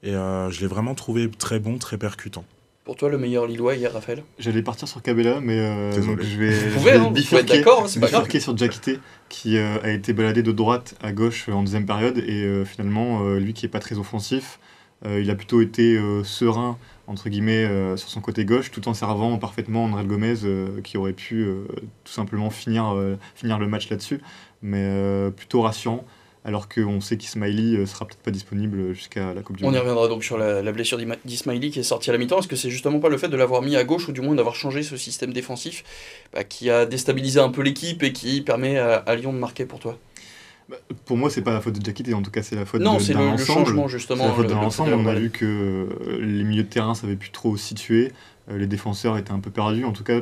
Et 0.03 0.13
je 0.13 0.61
l'ai 0.61 0.67
vraiment 0.67 0.95
trouvé 0.95 1.31
très 1.31 1.61
bon, 1.61 1.79
très 1.79 1.99
percutant. 1.99 2.45
Pour 2.89 2.97
toi, 2.97 3.11
le 3.11 3.19
meilleur 3.19 3.47
lillois 3.47 3.75
hier, 3.75 3.93
Raphaël? 3.93 4.25
J'allais 4.39 4.63
partir 4.63 4.89
sur 4.89 5.03
Cabella, 5.03 5.41
mais 5.43 5.59
euh, 5.59 5.95
donc 6.01 6.23
je 6.23 6.39
vais, 6.39 6.49
Vous 6.49 6.71
je 6.71 6.75
pouvez, 6.79 6.93
vais 6.93 6.97
hein, 6.97 7.11
bifurquer, 7.11 7.59
d'accord, 7.59 7.83
hein, 7.83 7.87
c'est 7.87 8.01
pas 8.01 8.07
grave. 8.07 8.23
bifurquer 8.23 8.41
sur 8.41 8.55
Diakité, 8.55 8.99
qui 9.29 9.59
euh, 9.59 9.77
a 9.83 9.91
été 9.91 10.15
baladé 10.15 10.43
de 10.43 10.53
droite 10.53 10.95
à 11.03 11.13
gauche 11.13 11.51
en 11.51 11.63
deuxième 11.63 11.85
période, 11.85 12.17
et 12.17 12.45
euh, 12.45 12.65
finalement, 12.65 13.27
euh, 13.27 13.41
lui 13.41 13.53
qui 13.53 13.67
est 13.67 13.69
pas 13.69 13.79
très 13.79 13.99
offensif, 13.99 14.59
euh, 15.05 15.21
il 15.21 15.31
a 15.31 15.35
plutôt 15.35 15.61
été 15.61 15.99
euh, 15.99 16.25
serein, 16.25 16.79
entre 17.07 17.29
guillemets, 17.29 17.67
euh, 17.67 17.99
sur 17.99 18.09
son 18.09 18.23
côté 18.23 18.47
gauche, 18.47 18.71
tout 18.71 18.89
en 18.89 18.95
servant 18.95 19.37
parfaitement 19.37 19.85
André 19.85 20.07
Gomez, 20.07 20.37
euh, 20.45 20.81
qui 20.81 20.97
aurait 20.97 21.13
pu 21.13 21.43
euh, 21.43 21.67
tout 22.05 22.13
simplement 22.15 22.49
finir, 22.49 22.95
euh, 22.95 23.19
finir 23.35 23.59
le 23.59 23.67
match 23.69 23.91
là-dessus, 23.91 24.23
mais 24.63 24.81
euh, 24.81 25.29
plutôt 25.29 25.61
rassurant, 25.61 26.07
alors 26.45 26.69
qu'on 26.69 27.01
sait 27.01 27.17
qu'Ismaili 27.17 27.77
euh, 27.77 27.87
sera 27.87 28.07
peut-être 28.07 28.23
pas 28.23 28.31
disponible 28.31 28.95
jusqu'à 28.95 29.35
la 29.35 29.43
Coupe 29.43 29.57
du 29.57 29.65
On 29.65 29.69
y 29.69 29.71
Monde. 29.73 29.81
reviendra 29.81 30.09
donc 30.09 30.25
sur 30.25 30.39
la, 30.39 30.63
la 30.63 30.73
blessure 30.73 30.99
d'Ismaili 31.25 31.71
qui 31.71 31.81
est 31.81 31.83
sortie 31.83 32.11
à 32.11 32.13
la 32.13 32.19
mi-temps. 32.19 32.39
Est-ce 32.39 32.49
que 32.49 32.57
c'est 32.57 32.71
justement 32.71 33.01
pas 33.01 33.09
le 33.09 33.19
fait 33.19 33.29
de 33.29 33.37
l'avoir 33.37 33.63
mis 33.63 33.77
à 33.77 33.85
gauche 33.85 34.09
ou 34.09 34.13
du 34.13 34.21
moins 34.21 34.35
d'avoir 34.35 34.55
changé 34.55 34.83
ce 34.83 34.97
système 34.97 35.33
défensif 35.33 35.85
bah, 36.33 36.45
qui 36.45 36.71
a 36.71 36.87
déstabilisé 36.87 37.41
un 37.41 37.51
peu 37.51 37.63
l'équipe 37.63 38.03
et 38.03 38.13
qui 38.13 38.41
permet 38.43 38.79
à, 38.79 38.95
à 38.97 39.15
Lyon 39.17 39.33
de 39.33 39.39
marquer 39.39 39.67
pour 39.67 39.79
toi? 39.81 39.99
Bah, 40.69 40.77
Pour 41.07 41.17
moi, 41.17 41.31
c'est 41.31 41.43
pas 41.43 41.53
la 41.55 41.61
faute 41.61 41.75
de 41.75 41.81
Diakité, 41.81 42.15
en 42.15 42.23
tout 42.23 42.31
cas, 42.31 42.43
c'est 42.43 42.57
la 42.57 42.67
faute 42.67 42.83
Non, 42.83 42.99
de- 42.99 43.03
c'est 43.03 43.15
d'un 43.15 43.21
le, 43.21 43.27
le 43.27 43.33
ensemble. 43.35 43.65
changement 43.65 43.89
C'est 43.89 43.93
justement. 43.99 44.27
la 44.27 44.33
faute 44.33 44.43
le- 44.45 44.49
de 44.49 44.55
le 44.55 44.61
l'ensemble. 44.61 44.91
fait 44.91 44.97
de 44.97 45.03
On 45.03 45.07
a 45.07 45.15
vu 45.15 45.31
que 45.31 45.45
euh, 45.47 46.19
les 46.21 46.45
milieux 46.45 46.65
de 46.65 46.69
terrain 46.69 46.95
savaient 46.95 47.17
plus 47.17 47.31
trop 47.31 47.57
situer. 47.57 48.13
Euh, 48.51 48.59
les 48.59 48.67
défenseurs 48.67 49.17
étaient 49.17 49.33
un 49.33 49.41
peu 49.41 49.51
perdus. 49.51 49.85
En 49.85 49.93
tout 49.93 50.05
cas, 50.05 50.21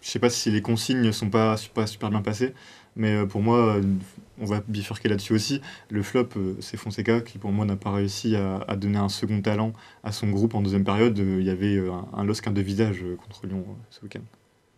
je 0.00 0.08
sais 0.08 0.18
pas 0.20 0.30
si 0.30 0.50
les 0.50 0.62
consignes 0.62 1.12
sont 1.12 1.30
pas, 1.30 1.56
pas 1.74 1.86
super 1.86 2.10
bien 2.10 2.22
passées. 2.22 2.54
Mais 2.96 3.14
euh, 3.14 3.26
pour 3.26 3.40
moi, 3.40 3.76
on 4.40 4.44
va 4.44 4.62
bifurquer 4.68 5.08
là-dessus 5.08 5.32
aussi. 5.32 5.60
Le 5.90 6.02
flop, 6.02 6.28
euh, 6.36 6.54
c'est 6.60 6.76
Fonseca 6.76 7.20
qui, 7.20 7.38
pour 7.38 7.52
moi, 7.52 7.64
n'a 7.64 7.76
pas 7.76 7.90
réussi 7.92 8.36
à, 8.36 8.58
à 8.68 8.76
donner 8.76 8.98
un 8.98 9.08
second 9.08 9.40
talent 9.40 9.72
à 10.04 10.12
son 10.12 10.28
groupe 10.28 10.54
en 10.54 10.62
deuxième 10.62 10.84
période. 10.84 11.18
Euh, 11.18 11.38
Il 11.40 11.46
y 11.46 11.50
avait 11.50 11.76
euh, 11.76 11.90
un, 11.92 12.08
un 12.18 12.24
LOSC 12.24 12.52
de 12.52 12.60
visage 12.60 13.02
euh, 13.02 13.16
contre 13.16 13.46
Lyon 13.46 13.64
euh, 13.68 13.72
ce 13.90 14.02
week-end. 14.02 14.20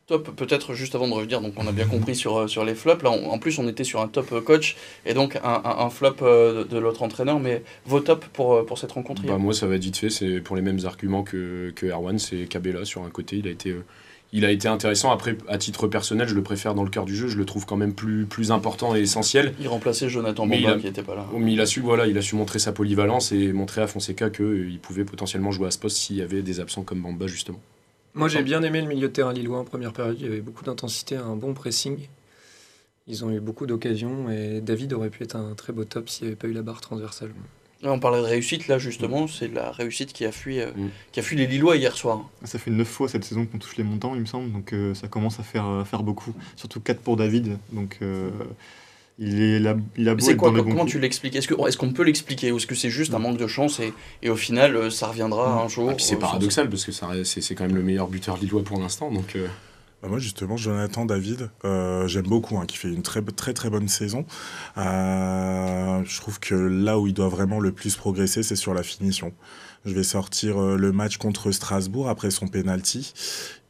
Top, 0.06 0.36
peut-être 0.36 0.74
juste 0.74 0.94
avant 0.94 1.08
de 1.08 1.14
revenir, 1.14 1.40
donc 1.40 1.54
on 1.56 1.66
a 1.66 1.72
bien 1.72 1.86
compris 1.86 2.14
sur, 2.14 2.46
sur 2.46 2.62
les 2.62 2.74
flops. 2.74 3.02
Là, 3.02 3.10
on- 3.10 3.30
en 3.30 3.38
plus, 3.38 3.58
on 3.58 3.66
était 3.66 3.84
sur 3.84 4.02
un 4.02 4.08
top 4.08 4.44
coach 4.44 4.76
et 5.06 5.14
donc 5.14 5.36
un, 5.36 5.62
un- 5.64 5.78
un 5.86 5.88
flop 5.88 6.16
de, 6.20 6.64
de 6.64 6.76
l'autre 6.78 7.02
entraîneur. 7.02 7.40
Mais 7.40 7.62
vos 7.86 8.00
tops 8.00 8.26
pour, 8.34 8.66
pour 8.66 8.76
cette 8.78 8.92
rencontre 8.92 9.22
Bah, 9.22 9.38
moi, 9.38 9.54
ça 9.54 9.66
va 9.66 9.76
être 9.76 9.82
vite 9.82 9.96
fait. 9.96 10.10
C'est 10.10 10.42
pour 10.42 10.56
les 10.56 10.62
mêmes 10.62 10.80
arguments 10.84 11.22
que, 11.22 11.72
que 11.74 11.86
Erwan. 11.86 12.18
C'est 12.18 12.44
Cabella 12.46 12.84
sur 12.84 13.02
un 13.02 13.08
côté. 13.08 13.38
Il 13.38 13.48
a 13.48 13.50
été, 13.50 13.70
euh, 13.70 13.82
il 14.36 14.44
a 14.44 14.50
été 14.50 14.66
intéressant. 14.68 15.12
Après, 15.12 15.38
à 15.48 15.56
titre 15.58 15.86
personnel, 15.86 16.26
je 16.28 16.34
le 16.34 16.42
préfère 16.42 16.74
dans 16.74 16.82
le 16.82 16.90
cœur 16.90 17.04
du 17.04 17.14
jeu. 17.14 17.28
Je 17.28 17.38
le 17.38 17.44
trouve 17.46 17.64
quand 17.66 17.76
même 17.76 17.94
plus, 17.94 18.26
plus 18.26 18.50
important 18.50 18.94
et 18.96 19.00
essentiel. 19.00 19.54
Il 19.60 19.68
remplaçait 19.68 20.08
Jonathan 20.08 20.44
Mais 20.44 20.60
Bamba 20.60 20.74
a- 20.74 20.78
qui 20.80 20.86
n'était 20.86 21.02
pas 21.04 21.14
là. 21.14 21.24
Mais 21.38 21.52
il 21.52 21.60
a 21.60 21.66
su, 21.66 21.80
voilà, 21.80 22.06
il 22.08 22.18
a 22.18 22.20
su 22.22 22.34
montrer 22.34 22.58
sa 22.58 22.72
polyvalence 22.72 23.30
et 23.32 23.52
montrer 23.52 23.80
à 23.80 23.86
Fonseca 23.86 24.30
qu'il 24.30 24.78
pouvait 24.82 25.04
potentiellement 25.04 25.52
jouer 25.52 25.68
à 25.68 25.70
ce 25.70 25.78
poste 25.78 25.96
s'il 25.96 26.16
y 26.16 26.22
avait 26.22 26.42
des 26.42 26.58
absents 26.60 26.82
comme 26.82 27.00
Bamba 27.00 27.26
justement. 27.28 27.60
Moi, 28.14 28.28
j'ai 28.28 28.42
bien 28.42 28.62
aimé 28.62 28.80
le 28.82 28.88
milieu 28.88 29.08
de 29.08 29.12
terrain 29.12 29.32
lillois 29.32 29.58
en 29.60 29.64
première 29.64 29.92
période. 29.92 30.16
Il 30.18 30.24
y 30.24 30.28
avait 30.28 30.40
beaucoup 30.40 30.64
d'intensité, 30.64 31.16
un 31.16 31.36
bon 31.36 31.54
pressing. 31.54 31.96
Ils 33.06 33.24
ont 33.24 33.30
eu 33.30 33.38
beaucoup 33.40 33.66
d'occasions 33.66 34.30
et 34.30 34.60
David 34.60 34.94
aurait 34.94 35.10
pu 35.10 35.22
être 35.24 35.36
un 35.36 35.54
très 35.54 35.72
beau 35.72 35.84
top 35.84 36.08
s'il 36.08 36.24
n'y 36.24 36.28
avait 36.32 36.36
pas 36.36 36.48
eu 36.48 36.52
la 36.52 36.62
barre 36.62 36.80
transversale. 36.80 37.30
Là, 37.84 37.92
on 37.92 37.98
parlait 38.00 38.20
de 38.20 38.24
réussite, 38.26 38.66
là 38.66 38.78
justement, 38.78 39.28
c'est 39.28 39.52
la 39.52 39.70
réussite 39.70 40.12
qui 40.12 40.24
a 40.24 40.32
fui, 40.32 40.58
euh, 40.58 40.70
Mm. 40.74 40.88
qui 41.12 41.20
a 41.20 41.22
fui 41.22 41.36
les 41.36 41.46
Lillois 41.46 41.76
hier 41.76 41.94
soir. 41.94 42.28
Ça 42.42 42.58
fait 42.58 42.70
9 42.70 42.88
fois 42.88 43.08
cette 43.08 43.24
saison 43.24 43.44
qu'on 43.46 43.58
touche 43.58 43.76
les 43.76 43.84
montants, 43.84 44.14
il 44.14 44.22
me 44.22 44.26
semble. 44.26 44.50
Donc 44.52 44.72
euh, 44.72 44.94
ça 44.94 45.06
commence 45.06 45.38
à 45.38 45.42
faire, 45.42 45.66
à 45.66 45.84
faire 45.84 46.02
beaucoup. 46.02 46.32
Surtout 46.56 46.80
4 46.80 47.00
pour 47.00 47.16
David. 47.16 47.58
Donc 47.72 47.98
euh, 48.00 48.30
il, 49.18 49.40
est 49.40 49.58
là, 49.60 49.76
il 49.98 50.08
a 50.08 50.14
beau 50.14 50.24
c'est 50.24 50.34
quoi 50.34 50.50
dans 50.50 50.64
Comment 50.64 50.80
coups. 50.80 50.92
tu 50.92 50.98
l'expliques? 50.98 51.36
Est-ce 51.36 51.46
que- 51.46 51.68
est-ce 51.68 51.76
qu'on 51.76 51.92
peut 51.92 52.02
l'expliquer 52.04 52.50
ou 52.52 52.56
est-ce 52.56 52.66
que 52.66 52.74
c'est 52.74 52.90
juste 52.90 53.12
un 53.14 53.18
manque 53.18 53.36
de 53.36 53.46
chance 53.46 53.78
et, 53.80 53.92
et 54.22 54.30
au 54.30 54.36
final 54.36 54.90
ça 54.90 55.08
reviendra 55.08 55.62
un 55.62 55.68
jour? 55.68 55.94
Puis 55.94 56.04
c'est 56.06 56.16
euh, 56.16 56.18
paradoxal 56.18 56.68
parce 56.70 56.84
que 56.86 56.90
c'est 56.92 57.40
c'est 57.42 57.54
quand 57.54 57.64
même 57.66 57.76
le 57.76 57.82
meilleur 57.82 58.08
buteur 58.08 58.38
lillois 58.38 58.64
pour 58.64 58.80
l'instant. 58.80 59.10
Donc 59.12 59.36
euh, 59.36 59.46
Bah, 60.04 60.10
moi, 60.10 60.18
justement, 60.18 60.58
Jonathan 60.58 61.06
David, 61.06 61.48
euh, 61.64 62.06
j'aime 62.08 62.26
beaucoup, 62.26 62.58
hein, 62.58 62.66
qui 62.66 62.76
fait 62.76 62.88
une 62.92 63.00
très, 63.00 63.22
très 63.22 63.54
très 63.54 63.70
bonne 63.70 63.88
saison. 63.88 64.26
Euh, 64.76 66.02
je 66.04 66.20
trouve 66.20 66.38
que 66.40 66.54
là 66.54 66.98
où 66.98 67.06
il 67.06 67.14
doit 67.14 67.28
vraiment 67.30 67.58
le 67.58 67.72
plus 67.72 67.96
progresser, 67.96 68.42
c'est 68.42 68.54
sur 68.56 68.74
la 68.74 68.82
finition. 68.82 69.32
Je 69.86 69.94
vais 69.94 70.02
sortir 70.02 70.60
euh, 70.60 70.76
le 70.76 70.92
match 70.92 71.16
contre 71.16 71.50
Strasbourg 71.52 72.10
après 72.10 72.30
son 72.30 72.48
penalty. 72.48 73.14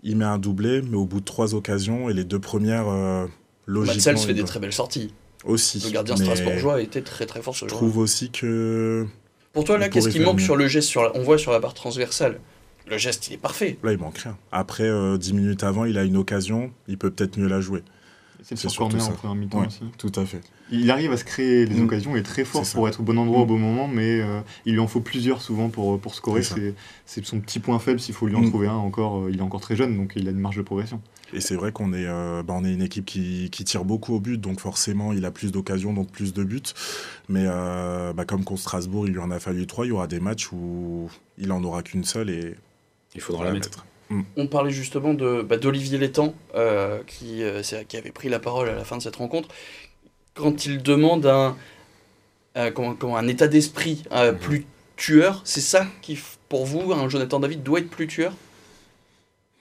Il 0.02 0.16
met 0.16 0.24
un 0.24 0.38
doublé, 0.38 0.82
mais 0.82 0.96
au 0.96 1.06
bout 1.06 1.20
de 1.20 1.24
trois 1.24 1.54
occasions, 1.54 2.10
et 2.10 2.12
les 2.14 2.24
deux 2.24 2.40
premières, 2.40 2.88
euh, 2.88 3.26
logiquement. 3.66 3.94
Matsels 3.94 4.18
fait 4.18 4.34
des 4.34 4.42
très 4.44 4.58
belles 4.58 4.72
sorties. 4.72 5.14
Aussi. 5.44 5.78
Le 5.84 5.90
gardien 5.90 6.16
strasbourgeois 6.16 6.80
était 6.80 7.02
très 7.02 7.26
très 7.26 7.42
fort 7.42 7.54
ce 7.54 7.66
Je 7.66 7.70
jour. 7.70 7.78
trouve 7.78 7.98
aussi 7.98 8.30
que 8.30 9.06
Pour 9.52 9.62
toi 9.64 9.76
là, 9.78 9.88
qu'est-ce 9.88 10.08
qui 10.08 10.18
manque 10.18 10.38
mieux. 10.38 10.42
sur 10.44 10.56
le 10.56 10.66
geste 10.66 10.88
sur 10.88 11.02
la- 11.04 11.14
On 11.16 11.22
voit 11.22 11.38
sur 11.38 11.52
la 11.52 11.60
barre 11.60 11.74
transversale. 11.74 12.40
Le 12.88 12.98
geste, 12.98 13.28
il 13.28 13.34
est 13.34 13.38
parfait. 13.38 13.78
là, 13.82 13.92
il 13.92 13.98
manque 13.98 14.18
rien. 14.18 14.36
Après, 14.52 14.84
euh, 14.84 15.16
dix 15.16 15.32
minutes 15.32 15.62
avant, 15.64 15.84
il 15.86 15.96
a 15.98 16.04
une 16.04 16.16
occasion, 16.16 16.70
il 16.88 16.98
peut 16.98 17.10
peut-être 17.10 17.38
mieux 17.38 17.48
la 17.48 17.60
jouer. 17.60 17.82
C'est 18.42 18.56
surtout 18.58 18.98
ça. 19.00 19.12
première 19.12 19.34
mi-temps 19.36 19.60
Ouais. 19.60 19.68
aussi. 19.68 19.84
Tout 19.96 20.12
à 20.16 20.26
fait. 20.26 20.42
Il 20.70 20.90
arrive 20.90 21.12
à 21.12 21.16
se 21.16 21.24
créer 21.24 21.64
des 21.64 21.76
Mm. 21.80 21.84
occasions, 21.84 22.14
il 22.14 22.18
est 22.18 22.22
très 22.22 22.44
fort 22.44 22.62
pour 22.74 22.86
être 22.88 23.00
au 23.00 23.02
bon 23.02 23.16
endroit 23.16 23.40
au 23.40 23.44
Mm. 23.44 23.48
bon 23.48 23.58
moment, 23.58 23.88
mais 23.88 24.20
euh, 24.20 24.40
il 24.66 24.74
lui 24.74 24.80
en 24.80 24.86
faut 24.86 25.00
plusieurs 25.00 25.40
souvent 25.40 25.70
pour, 25.70 25.98
pour 25.98 26.14
scorer. 26.14 26.42
C'est 26.42 27.24
son 27.24 27.40
petit 27.40 27.58
point 27.58 27.78
faible, 27.78 28.00
s'il 28.00 28.14
faut 28.14 28.26
lui 28.26 28.36
en 28.36 28.42
Mm. 28.42 28.48
trouver 28.50 28.66
un 28.66 28.74
encore. 28.74 29.22
euh, 29.22 29.30
il 29.30 29.38
est 29.38 29.42
encore 29.42 29.62
très 29.62 29.76
jeune, 29.76 29.96
donc 29.96 30.12
il 30.16 30.28
a 30.28 30.30
une 30.30 30.38
marge 30.40 30.56
de 30.58 30.62
progression. 30.62 31.00
Et 31.32 31.40
c'est 31.40 31.56
vrai 31.56 31.72
qu'on 31.72 31.94
est, 31.94 32.04
euh, 32.06 32.42
bah, 32.42 32.52
on 32.54 32.66
est 32.66 32.72
une 32.72 32.82
équipe 32.82 33.06
qui, 33.06 33.48
qui 33.50 33.64
tire 33.64 33.86
beaucoup 33.86 34.12
au 34.14 34.20
but, 34.20 34.38
donc 34.38 34.60
forcément 34.60 35.14
il 35.14 35.24
a 35.24 35.30
plus 35.30 35.50
d'occasions, 35.50 35.94
donc 35.94 36.10
plus 36.10 36.34
de 36.34 36.44
buts. 36.44 36.60
Mais 37.30 37.44
euh, 37.46 38.12
bah, 38.12 38.26
comme 38.26 38.44
contre 38.44 38.60
Strasbourg, 38.60 39.06
il 39.06 39.14
lui 39.14 39.20
en 39.20 39.30
a 39.30 39.40
fallu 39.40 39.66
trois, 39.66 39.86
il 39.86 39.88
y 39.88 39.92
aura 39.92 40.06
des 40.06 40.20
matchs 40.20 40.52
où 40.52 41.08
il 41.38 41.50
en 41.50 41.64
aura 41.64 41.82
qu'une 41.82 42.04
seule 42.04 42.28
et 42.28 42.54
il 43.14 43.20
faudra 43.20 43.44
la 43.44 43.52
mettre. 43.52 43.84
On 44.36 44.46
parlait 44.46 44.70
justement 44.70 45.12
de 45.14 45.42
bah, 45.42 45.56
d'Olivier 45.56 45.98
Létang, 45.98 46.34
euh, 46.54 47.00
qui, 47.06 47.42
euh, 47.42 47.62
c'est- 47.62 47.84
qui 47.86 47.96
avait 47.96 48.12
pris 48.12 48.28
la 48.28 48.38
parole 48.38 48.68
à 48.68 48.74
la 48.74 48.84
fin 48.84 48.96
de 48.96 49.02
cette 49.02 49.16
rencontre, 49.16 49.48
quand 50.34 50.66
il 50.66 50.82
demande 50.82 51.26
un, 51.26 51.56
euh, 52.56 52.70
comment, 52.70 52.94
comment, 52.94 53.16
un 53.16 53.26
état 53.26 53.48
d'esprit 53.48 54.04
euh, 54.12 54.32
Mhm. 54.32 54.38
plus 54.38 54.66
tueur, 54.96 55.40
c'est 55.44 55.60
ça 55.60 55.86
qui 56.02 56.18
pour 56.48 56.64
vous, 56.66 56.92
un 56.92 57.08
Jonathan 57.08 57.40
David 57.40 57.62
doit 57.64 57.80
être 57.80 57.90
plus 57.90 58.06
tueur? 58.06 58.32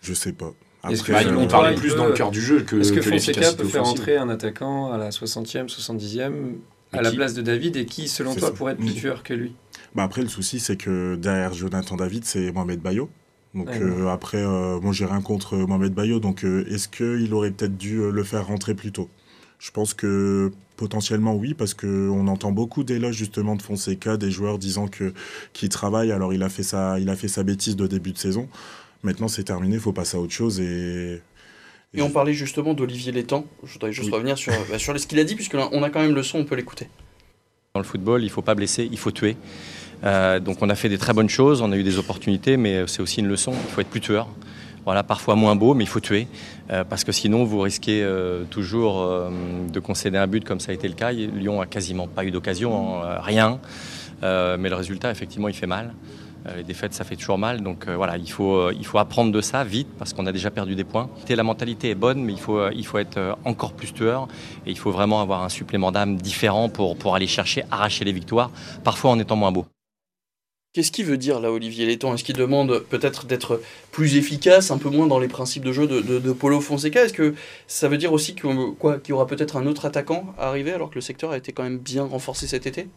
Je 0.02 0.14
sais 0.14 0.34
pas. 0.34 0.54
Après, 0.84 0.96
que 1.24 1.30
Bah, 1.30 1.36
on 1.38 1.48
parlait 1.48 1.76
plus 1.76 1.96
dans 1.96 2.06
le 2.08 2.14
cœur 2.14 2.30
du 2.30 2.42
jeu 2.42 2.62
que, 2.62 2.76
Est-ce 2.76 2.92
que, 2.92 3.00
que 3.00 3.10
Fonseca 3.10 3.54
peut 3.54 3.64
faire 3.64 3.86
entrer 3.88 4.18
un 4.18 4.30
attaquant 4.30 4.92
à 4.92 4.98
la 4.98 5.10
60e, 5.12 5.68
70e 5.70 6.58
à 6.92 7.02
la 7.02 7.12
place 7.12 7.34
de 7.34 7.42
David 7.42 7.78
et 7.78 7.86
qui, 7.86 8.08
selon 8.10 8.36
toi, 8.36 8.50
ça. 8.50 8.54
pourrait 8.54 8.74
être 8.74 8.80
plus 8.80 8.92
Mm. 8.92 8.96
tueur 8.96 9.24
que 9.24 9.34
lui? 9.34 9.56
Bah 9.96 10.04
après, 10.04 10.22
le 10.22 10.28
souci, 10.28 10.60
c'est 10.60 10.76
que 10.78 11.16
derrière 11.16 11.54
Jonathan 11.54 11.96
David, 11.96 12.26
c'est 12.26 12.52
Mohamed 12.52 12.82
Bayo. 12.82 13.10
Donc 13.54 13.68
Ouais, 13.68 13.82
euh, 13.82 14.08
après, 14.10 14.40
euh, 14.44 14.80
moi, 14.80 14.94
j'ai 14.94 15.06
rien 15.06 15.22
contre 15.22 15.56
Mohamed 15.58 15.94
Bayo. 15.94 16.20
Donc 16.20 16.44
euh, 16.44 16.66
est-ce 16.70 16.88
qu'il 16.88 17.34
aurait 17.34 17.52
peut-être 17.52 17.78
dû 17.78 18.00
euh, 18.00 18.10
le 18.10 18.24
faire 18.24 18.48
rentrer 18.48 18.74
plus 18.74 18.92
tôt? 18.92 19.10
Je 19.60 19.72
pense 19.72 19.94
que 19.94 20.52
potentiellement 20.76 21.36
oui, 21.36 21.54
parce 21.54 21.74
qu'on 21.74 22.28
entend 22.28 22.52
beaucoup 22.52 22.84
d'éloges 22.84 23.16
justement 23.16 23.56
de 23.56 23.62
Fonseca, 23.62 24.18
des 24.18 24.32
joueurs 24.32 24.58
disant 24.58 24.88
que 24.88 25.14
qu'il 25.54 25.70
travaille. 25.70 26.12
Alors 26.12 26.34
il 26.34 26.42
a 26.44 26.50
fait 26.50 26.64
sa, 26.64 27.00
il 27.00 27.10
a 27.10 27.16
fait 27.16 27.28
sa 27.28 27.44
bêtise 27.44 27.76
de 27.76 27.88
début 27.88 28.12
de 28.12 28.18
saison. 28.18 28.50
Maintenant, 29.04 29.28
c'est 29.28 29.44
terminé, 29.44 29.76
il 29.76 29.82
faut 29.82 29.94
passer 29.94 30.18
à 30.18 30.20
autre 30.20 30.34
chose 30.34 30.60
et. 30.60 31.22
Et 31.96 32.02
on 32.02 32.10
parlait 32.10 32.34
justement 32.34 32.74
d'Olivier 32.74 33.12
Létang. 33.12 33.46
Je 33.64 33.74
voudrais 33.74 33.92
juste 33.94 34.08
Oui. 34.08 34.14
revenir 34.16 34.36
sur, 34.36 34.52
bah, 34.68 34.80
sur 34.80 35.00
ce 35.00 35.06
qu'il 35.06 35.20
a 35.20 35.24
dit, 35.24 35.36
puisque 35.36 35.54
là, 35.54 35.70
on 35.74 35.84
a 35.84 35.92
quand 35.92 36.00
même 36.02 36.16
le 36.16 36.24
son, 36.24 36.40
on 36.40 36.44
peut 36.44 36.56
l'écouter. 36.56 36.90
Dans 37.76 37.82
le 37.82 37.86
football, 37.86 38.22
il 38.22 38.26
ne 38.26 38.32
faut 38.32 38.42
pas 38.42 38.56
blesser, 38.56 38.90
il 38.92 38.98
faut 38.98 39.12
tuer. 39.12 39.38
Euh, 40.04 40.40
donc 40.40 40.58
on 40.62 40.70
a 40.70 40.76
fait 40.76 40.90
des 40.90 40.98
très 40.98 41.14
bonnes 41.14 41.30
choses, 41.30 41.62
on 41.62 41.72
a 41.72 41.78
eu 41.78 41.84
des 41.84 41.98
opportunités, 41.98 42.58
mais 42.58 42.86
c'est 42.88 43.02
aussi 43.02 43.20
une 43.20 43.28
leçon. 43.28 43.54
Il 43.54 43.72
faut 43.72 43.82
être 43.82 43.90
plus 43.90 44.02
tueur. 44.02 44.28
Voilà, 44.86 45.02
parfois 45.02 45.36
moins 45.36 45.56
beau, 45.56 45.74
mais 45.74 45.86
il 45.86 45.88
faut 45.88 46.02
tuer. 46.02 46.28
Euh, 46.70 46.84
parce 46.84 47.06
que 47.06 47.14
sinon, 47.14 47.46
vous 47.46 47.62
risquez 47.62 48.04
euh, 48.04 48.44
toujours 48.50 49.02
euh, 49.02 49.30
de 49.72 49.80
concéder 49.80 50.18
un 50.18 50.28
but 50.28 50.44
comme 50.44 50.60
ça 50.60 50.72
a 50.72 50.76
été 50.76 50.90
le 50.90 50.94
cas. 50.94 51.12
Lyon 51.14 51.62
a 51.62 51.66
quasiment 51.66 52.08
pas 52.08 52.26
eu 52.26 52.32
d'occasion, 52.32 53.02
hein, 53.02 53.20
rien. 53.22 53.60
Euh, 54.24 54.58
mais 54.60 54.70
le 54.70 54.76
résultat, 54.76 55.10
effectivement, 55.10 55.48
il 55.48 55.54
fait 55.54 55.68
mal. 55.68 55.94
Euh, 56.48 56.58
les 56.58 56.64
défaites, 56.64 56.94
ça 56.94 57.06
fait 57.06 57.16
toujours 57.16 57.38
mal. 57.38 57.62
Donc 57.62 57.88
euh, 57.88 57.96
voilà, 57.96 58.18
il 58.18 58.30
faut, 58.30 58.56
euh, 58.56 58.74
il 58.78 58.86
faut 58.86 58.98
apprendre 58.98 59.32
de 59.32 59.42
ça 59.42 59.64
vite 59.64 59.88
parce 59.98 60.14
qu'on 60.14 60.26
a 60.26 60.32
déjà 60.32 60.52
perdu 60.52 60.76
des 60.76 60.84
points. 60.84 61.10
La 61.30 61.44
mentalité 61.44 61.92
est 61.92 61.96
bonne, 61.96 62.22
mais 62.22 62.34
il 62.34 62.40
faut, 62.40 62.58
euh, 62.58 62.72
il 62.76 62.86
faut 62.86 62.98
être 62.98 63.18
euh, 63.18 63.34
encore 63.46 63.74
plus 63.74 63.94
tueur. 63.94 64.28
Et 64.66 64.72
il 64.72 64.78
faut 64.78 64.92
vraiment 64.92 65.22
avoir 65.22 65.44
un 65.44 65.50
supplément 65.50 65.92
d'âme 65.92 66.18
différent 66.18 66.68
pour, 66.68 66.98
pour 66.98 67.16
aller 67.16 67.28
chercher, 67.28 67.64
arracher 67.72 68.04
les 68.04 68.12
victoires, 68.12 68.52
parfois 68.84 69.12
en 69.12 69.20
étant 69.20 69.38
moins 69.38 69.52
beau. 69.52 69.66
Qu'est-ce 70.74 70.92
qu'il 70.92 71.06
veut 71.06 71.18
dire 71.18 71.40
là, 71.40 71.52
Olivier 71.52 71.86
Létang 71.86 72.16
Est-ce 72.16 72.24
qu'il 72.24 72.36
demande 72.36 72.80
peut-être 72.90 73.28
d'être 73.28 73.62
plus 73.92 74.16
efficace, 74.16 74.72
un 74.72 74.80
peu 74.80 74.90
moins 74.90 75.06
dans 75.06 75.20
les 75.20 75.28
principes 75.28 75.64
de 75.64 75.72
jeu 75.72 75.86
de, 75.86 76.02
de, 76.02 76.18
de 76.18 76.32
Paulo 76.34 76.60
Fonseca? 76.62 77.06
Est-ce 77.06 77.14
que 77.14 77.36
ça 77.68 77.88
veut 77.88 77.98
dire 77.98 78.12
aussi 78.12 78.34
qu'il 78.34 78.50
y 78.50 79.12
aura 79.12 79.28
peut-être 79.28 79.56
un 79.56 79.68
autre 79.68 79.86
attaquant 79.86 80.34
à 80.38 80.48
arriver 80.48 80.72
alors 80.72 80.90
que 80.90 80.96
le 80.96 81.02
secteur 81.02 81.30
a 81.30 81.38
été 81.38 81.52
quand 81.54 81.62
même 81.64 81.78
bien 81.78 82.04
renforcé 82.04 82.48
cet 82.48 82.66
été? 82.66 82.88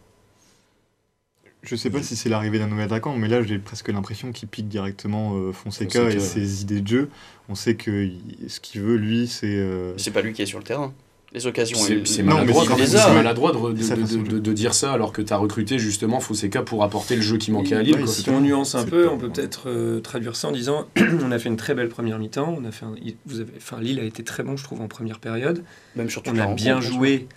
Je 1.63 1.75
sais 1.75 1.89
pas 1.89 2.01
si 2.01 2.15
c'est 2.15 2.29
l'arrivée 2.29 2.59
d'un 2.59 2.67
nouvel 2.67 2.85
attaquant, 2.85 3.15
mais 3.17 3.27
là 3.27 3.41
j'ai 3.43 3.59
presque 3.59 3.89
l'impression 3.89 4.31
qu'il 4.31 4.47
pique 4.47 4.69
directement 4.69 5.35
euh, 5.35 5.51
Fonseca, 5.51 5.99
Fonseca, 5.99 6.11
et 6.11 6.13
ouais. 6.13 6.19
ses 6.19 6.61
idées 6.61 6.81
de 6.81 6.87
jeu. 6.87 7.09
On 7.49 7.55
sait 7.55 7.75
que 7.75 8.09
ce 8.47 8.59
qu'il 8.59 8.81
veut, 8.81 8.95
lui, 8.95 9.27
c'est. 9.27 9.47
euh, 9.47 9.97
C'est 9.97 10.11
pas 10.11 10.21
lui 10.21 10.33
qui 10.33 10.41
est 10.41 10.45
sur 10.45 10.59
le 10.59 10.63
terrain. 10.63 10.93
Les 11.37 11.45
occasions, 11.47 11.77
C'est 12.05 12.23
maladroit, 12.23 12.63
il 12.63 12.67
quand 12.69 12.75
les 12.75 12.87
même, 12.87 12.95
a. 12.95 12.99
c'est 12.99 13.13
maladroit 13.13 13.51
de, 13.51 14.53
dire 14.53 14.73
ça 14.73 14.91
alors 14.91 15.11
que 15.11 15.21
tu 15.21 15.31
as 15.31 15.37
recruté 15.37 15.77
justement 15.77 16.19
Fonseca 16.19 16.63
pour 16.63 16.83
apporter 16.83 17.15
le 17.15 17.21
jeu 17.21 17.37
qui 17.37 17.51
manquait 17.51 17.75
à 17.75 17.83
Lille. 17.83 17.93
Ouais, 17.95 18.01
quoi. 18.03 18.07
c'est 18.11 18.23
Si 18.23 18.29
on 18.29 18.41
nuance 18.41 18.73
un 18.73 18.85
peu, 18.85 19.07
on 19.07 19.17
peut 19.17 19.29
peut-être 19.29 19.69
euh, 19.69 19.99
traduire 19.99 20.35
ça 20.35 20.47
en 20.47 20.51
disant 20.51 20.87
on 21.23 21.31
a 21.31 21.37
fait 21.37 21.49
une 21.49 21.57
très 21.57 21.75
belle 21.75 21.89
première 21.89 22.17
mi-temps. 22.17 22.55
On 22.59 22.65
a 22.65 22.71
fait 22.71 22.85
un- 22.85 22.95
vous 23.27 23.39
avez, 23.39 23.53
enfin, 23.57 23.79
Lille 23.79 23.99
a 23.99 24.03
été 24.03 24.23
très 24.23 24.41
bon, 24.41 24.57
je 24.57 24.63
trouve, 24.63 24.81
en 24.81 24.87
première 24.87 25.19
période. 25.19 25.63
même 25.95 26.07
On 26.25 26.37
a 26.39 26.47
bien 26.47 26.81
joué, 26.81 27.27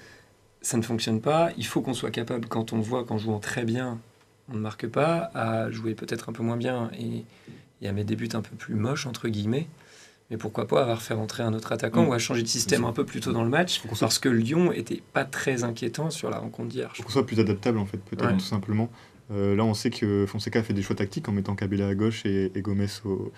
ça 0.62 0.78
ne 0.78 0.82
fonctionne 0.82 1.20
pas. 1.20 1.50
Il 1.58 1.66
faut 1.66 1.82
qu'on 1.82 1.94
soit 1.94 2.10
capable, 2.10 2.48
quand 2.48 2.72
on 2.72 2.80
voit 2.80 3.04
qu'en 3.04 3.18
jouant 3.18 3.38
très 3.38 3.64
bien, 3.64 3.98
on 4.50 4.56
ne 4.56 4.60
marque 4.60 4.86
pas, 4.86 5.30
à 5.34 5.70
jouer 5.70 5.94
peut-être 5.94 6.30
un 6.30 6.32
peu 6.32 6.42
moins 6.42 6.56
bien 6.56 6.90
et, 6.98 7.24
et 7.82 7.88
à 7.88 7.92
mettre 7.92 8.08
des 8.08 8.16
buts 8.16 8.28
un 8.32 8.40
peu 8.40 8.56
plus 8.56 8.74
moches, 8.74 9.06
entre 9.06 9.28
guillemets. 9.28 9.66
Mais 10.30 10.36
pourquoi 10.36 10.66
pas 10.66 10.82
avoir 10.82 11.02
fait 11.02 11.14
rentrer 11.14 11.42
un 11.42 11.52
autre 11.54 11.72
attaquant 11.72 12.04
Mm. 12.04 12.08
ou 12.08 12.12
à 12.12 12.18
changer 12.18 12.42
de 12.42 12.46
système 12.48 12.84
un 12.84 12.92
peu 12.92 13.04
plus 13.04 13.20
tôt 13.20 13.32
dans 13.32 13.42
le 13.42 13.48
match 13.50 13.80
soit- 13.80 13.98
Parce 13.98 14.18
que 14.18 14.28
Lyon 14.28 14.72
était 14.72 15.02
pas 15.12 15.24
très 15.24 15.64
inquiétant 15.64 16.10
sur 16.10 16.30
la 16.30 16.38
rencontre 16.38 16.68
d'hier. 16.68 16.92
faut 16.94 17.02
qu'on 17.02 17.08
soit 17.10 17.26
plus 17.26 17.40
adaptable 17.40 17.78
en 17.78 17.86
fait, 17.86 17.98
peut-être 17.98 18.26
Ouais. 18.26 18.32
tout 18.34 18.40
simplement. 18.40 18.90
Euh, 19.32 19.54
là, 19.54 19.64
on 19.64 19.74
sait 19.74 19.90
que 19.90 20.26
Fonseca 20.26 20.58
a 20.58 20.62
fait 20.62 20.72
des 20.72 20.82
choix 20.82 20.96
tactiques 20.96 21.28
en 21.28 21.32
mettant 21.32 21.54
Kabila 21.54 21.88
à 21.88 21.94
gauche 21.94 22.24
et, 22.26 22.50
et 22.54 22.62
Gomez 22.62 22.86
au- 23.04 23.32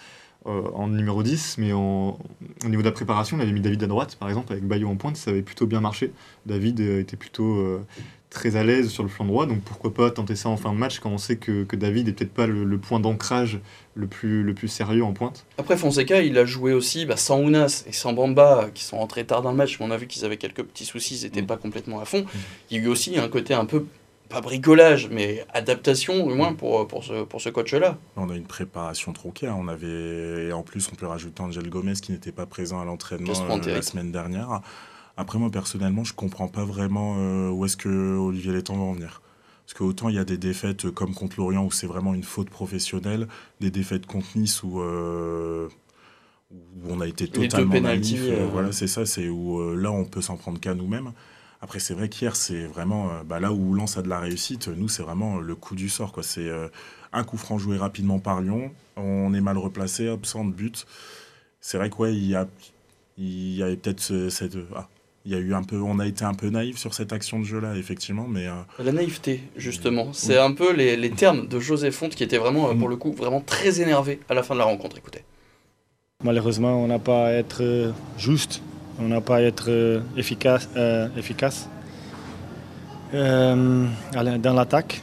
euh, 0.46 0.62
en 0.74 0.88
numéro 0.88 1.22
10, 1.22 1.57
mais 1.59 1.72
en- 1.72 2.18
au 2.64 2.68
niveau 2.68 2.83
de 2.83 2.87
la 2.88 2.92
préparation, 2.92 3.37
il 3.38 3.42
avait 3.42 3.52
mis 3.52 3.61
David 3.61 3.83
à 3.85 3.87
droite, 3.87 4.16
par 4.16 4.28
exemple, 4.28 4.52
avec 4.52 4.64
Bayo 4.64 4.88
en 4.88 4.96
pointe, 4.96 5.16
ça 5.16 5.31
avait 5.31 5.42
plutôt 5.42 5.66
bien 5.66 5.81
marché. 5.81 6.12
David 6.46 6.81
euh, 6.81 7.00
était 7.00 7.16
plutôt 7.16 7.57
euh, 7.59 7.81
très 8.31 8.57
à 8.57 8.64
l'aise 8.64 8.88
sur 8.88 9.02
le 9.02 9.09
flanc 9.11 9.24
droit, 9.26 9.46
donc 9.46 9.61
pourquoi 9.61 9.92
pas 9.92 10.11
tenter 10.11 10.35
ça 10.37 10.48
en 10.48 10.57
fin 10.57 10.72
de 10.72 10.78
match 10.78 11.00
quand 11.00 11.11
on 11.11 11.18
sait 11.18 11.37
que, 11.37 11.64
que 11.64 11.76
David 11.76 12.09
est 12.09 12.12
peut-être 12.12 12.33
pas 12.33 12.46
le, 12.46 12.64
le 12.64 12.78
point 12.78 12.98
d'ancrage 12.98 13.61
le 13.94 14.07
plus, 14.07 14.42
le 14.42 14.55
plus 14.55 14.68
sérieux 14.68 15.05
en 15.05 15.12
pointe. 15.12 15.44
Après 15.59 15.76
Fonseca, 15.76 16.22
il 16.22 16.38
a 16.38 16.44
joué 16.46 16.72
aussi 16.72 17.05
bah, 17.05 17.16
sans 17.18 17.40
Ounas 17.40 17.85
et 17.87 17.92
sans 17.92 18.12
Bamba, 18.14 18.70
qui 18.72 18.85
sont 18.85 18.96
rentrés 18.98 19.24
tard 19.26 19.42
dans 19.42 19.50
le 19.50 19.57
match, 19.59 19.78
mais 19.78 19.87
on 19.87 19.90
a 19.90 19.96
vu 19.98 20.07
qu'ils 20.07 20.24
avaient 20.24 20.38
quelques 20.38 20.62
petits 20.62 20.87
soucis, 20.87 21.18
ils 21.20 21.24
n'étaient 21.24 21.42
Mm. 21.42 21.46
pas 21.46 21.57
complètement 21.59 22.00
à 22.00 22.05
fond. 22.07 22.24
Il 22.70 22.78
y 22.78 22.81
a 22.81 22.83
eu 22.85 22.87
aussi 22.88 23.18
un 23.18 23.28
côté 23.28 23.52
un 23.52 23.66
peu, 23.66 23.85
pas 24.33 24.40
bricolage, 24.40 25.09
mais 25.11 25.45
adaptation, 25.53 26.25
au 26.25 26.35
moins, 26.35 26.55
pour, 26.55 26.87
pour 26.88 27.05
ce, 27.05 27.25
pour 27.25 27.40
ce 27.40 27.49
coach-là. 27.51 27.99
On 28.16 28.31
a 28.31 28.37
une 28.37 28.47
préparation 28.47 29.12
tronquée. 29.12 29.47
hein. 29.47 29.57
On 29.59 29.68
avait, 29.68 30.49
et 30.49 30.53
en 30.53 30.62
plus, 30.62 30.88
on 30.92 30.97
peut 30.97 31.07
rajouter 31.07 31.42
Angel 31.42 31.68
Gomez 31.68 31.95
qui 31.95 32.12
n'était 32.12 32.33
pas 32.33 32.47
présent 32.47 32.81
à 32.81 32.85
l'entraînement 32.85 33.33
euh, 33.51 33.66
la 33.66 33.83
semaine 33.83 34.11
dernière. 34.11 34.61
Après, 35.16 35.38
moi, 35.38 35.51
personnellement, 35.51 36.05
je 36.05 36.14
comprends 36.14 36.49
pas 36.49 36.64
vraiment 36.64 37.16
euh, 37.18 37.51
où 37.51 37.64
est-ce 37.66 37.77
que 37.77 38.16
Olivier 38.16 38.53
Létang 38.53 38.77
va 38.77 38.83
en 38.85 38.92
venir. 38.95 39.21
Parce 39.66 39.75
que 39.79 39.85
autant 39.85 40.09
il 40.09 40.16
y 40.16 40.18
a 40.18 40.25
des 40.25 40.38
défaites 40.38 40.87
euh, 40.87 40.90
comme 40.90 41.14
contre 41.14 41.37
Lorient 41.38 41.64
où 41.64 41.71
c'est 41.71 41.87
vraiment 41.87 42.14
une 42.14 42.25
faute 42.25 42.51
professionnelle, 42.51 43.29
des 43.61 43.71
défaites 43.71 44.07
contre 44.07 44.27
Nice 44.37 44.62
où, 44.62 44.81
euh, 44.81 45.68
où 46.51 46.57
on 46.90 47.01
a 47.01 47.07
été 47.07 47.27
deux 47.27 47.42
totalement 47.42 47.75
euh, 47.75 48.01
euh, 48.03 48.49
Voilà, 48.51 48.73
c'est 48.73 48.88
ça. 48.88 49.07
C'est 49.07 49.29
où 49.29 49.75
là, 49.77 49.92
on 49.92 50.05
peut 50.05 50.21
s'en 50.23 50.37
prendre 50.37 50.59
qu'à 50.59 50.75
nous-mêmes. 50.75 51.12
Après, 51.62 51.79
c'est 51.79 51.94
vrai 51.94 52.09
qu'hier, 52.09 52.35
c'est 52.37 52.64
vraiment 52.66 53.09
euh, 53.11 53.22
bah, 53.25 53.38
là 53.40 53.53
où 53.53 53.72
Lens 53.75 53.96
a 53.96 54.03
de 54.03 54.09
la 54.09 54.18
réussite. 54.18 54.68
Nous, 54.68 54.88
c'est 54.88 55.03
vraiment 55.03 55.38
euh, 55.38 55.40
le 55.40 55.55
coup 55.55 55.75
du 55.77 55.88
sort. 55.88 56.12
quoi. 56.12 56.22
C'est 56.25 56.48
euh, 56.48 56.68
un 57.12 57.22
coup 57.25 57.37
franc 57.38 57.57
joué 57.57 57.77
rapidement 57.79 58.18
par 58.18 58.40
Lyon. 58.40 58.70
On 58.96 59.33
est 59.33 59.40
mal 59.40 59.57
replacé, 59.57 60.09
hop, 60.09 60.27
sans 60.27 60.44
but. 60.44 60.85
C'est 61.61 61.79
vrai 61.79 61.88
quoi, 61.88 62.11
il 62.11 62.27
y 62.27 62.35
a, 62.35 62.48
il 63.16 63.55
y 63.55 63.62
avait 63.62 63.77
peut-être 63.77 64.01
ce- 64.01 64.29
cette, 64.29 64.57
ah, 64.75 64.88
il 65.25 65.31
y 65.31 65.37
a 65.37 65.38
eu 65.38 65.55
un 65.55 65.62
peu, 65.62 65.77
on 65.81 66.01
a 66.01 66.07
été 66.09 66.25
un 66.25 66.35
peu 66.35 66.48
naïf 66.48 66.77
sur 66.79 66.92
cette 66.94 67.12
action 67.12 67.38
de 67.38 67.44
jeu-là, 67.44 67.77
effectivement, 67.77 68.27
mais 68.27 68.48
euh, 68.48 68.55
La 68.83 68.90
naïveté, 68.90 69.40
justement. 69.57 70.12
C'est 70.12 70.37
un 70.38 70.53
peu 70.53 70.72
les, 70.75 70.96
les 70.96 71.11
termes 71.11 71.46
de 71.46 71.61
José 71.61 71.92
Fonte 71.92 72.16
qui 72.16 72.25
était 72.25 72.38
vraiment, 72.38 72.70
euh, 72.70 72.75
pour 72.75 72.88
le 72.88 72.96
coup, 72.96 73.12
vraiment 73.12 73.40
très 73.40 73.81
énervé 73.81 74.18
à 74.29 74.35
la 74.35 74.42
fin 74.42 74.55
de 74.55 74.59
la 74.59 74.64
rencontre. 74.64 74.98
Écoutez. 74.98 75.22
Malheureusement, 76.25 76.83
on 76.83 76.88
n'a 76.88 76.98
pas 76.98 77.27
à 77.29 77.31
être 77.33 77.62
euh, 77.62 77.92
juste, 78.18 78.61
on 79.05 79.09
n'a 79.09 79.21
pas 79.21 79.37
à 79.37 79.43
être 79.43 79.67
euh, 79.69 80.01
efficace, 80.17 80.69
euh, 80.77 81.09
efficace 81.17 81.69
euh, 83.15 83.87
dans 84.15 84.55
l'attaque. 84.55 85.03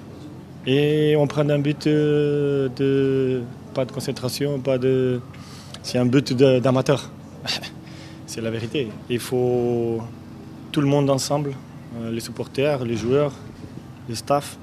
Et 0.65 1.15
on 1.17 1.27
prend 1.27 1.47
un 1.49 1.59
but 1.59 1.87
de 1.87 3.41
pas 3.73 3.85
de 3.85 3.91
concentration, 3.91 4.59
pas 4.59 4.77
de. 4.77 5.21
C'est 5.83 5.97
un 5.97 6.05
but 6.05 6.33
d'amateur. 6.33 7.09
C'est 8.25 8.41
la 8.41 8.51
vérité. 8.51 8.89
Il 9.09 9.19
faut 9.19 10.01
tout 10.71 10.81
le 10.81 10.87
monde 10.87 11.09
ensemble, 11.09 11.53
les 12.11 12.19
supporters, 12.19 12.85
les 12.85 12.95
joueurs, 12.95 13.31
le 14.07 14.13
staff, 14.13 14.57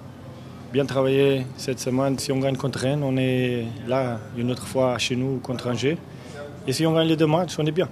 bien 0.73 0.85
travailler 0.85 1.47
cette 1.57 1.81
semaine. 1.81 2.17
Si 2.19 2.31
on 2.31 2.39
gagne 2.39 2.57
contre 2.57 2.79
Rennes, 2.79 3.03
on 3.03 3.17
est 3.17 3.65
là 3.89 4.21
une 4.37 4.51
autre 4.53 4.67
fois 4.67 4.99
chez 4.99 5.17
nous 5.17 5.39
contre 5.39 5.69
Angers. 5.69 5.99
Et 6.69 6.73
si 6.73 6.87
on 6.87 6.95
gagne 6.95 7.09
les 7.09 7.17
deux 7.17 7.27
matchs, 7.27 7.57
on 7.59 7.67
est 7.67 7.73
bien. 7.73 7.89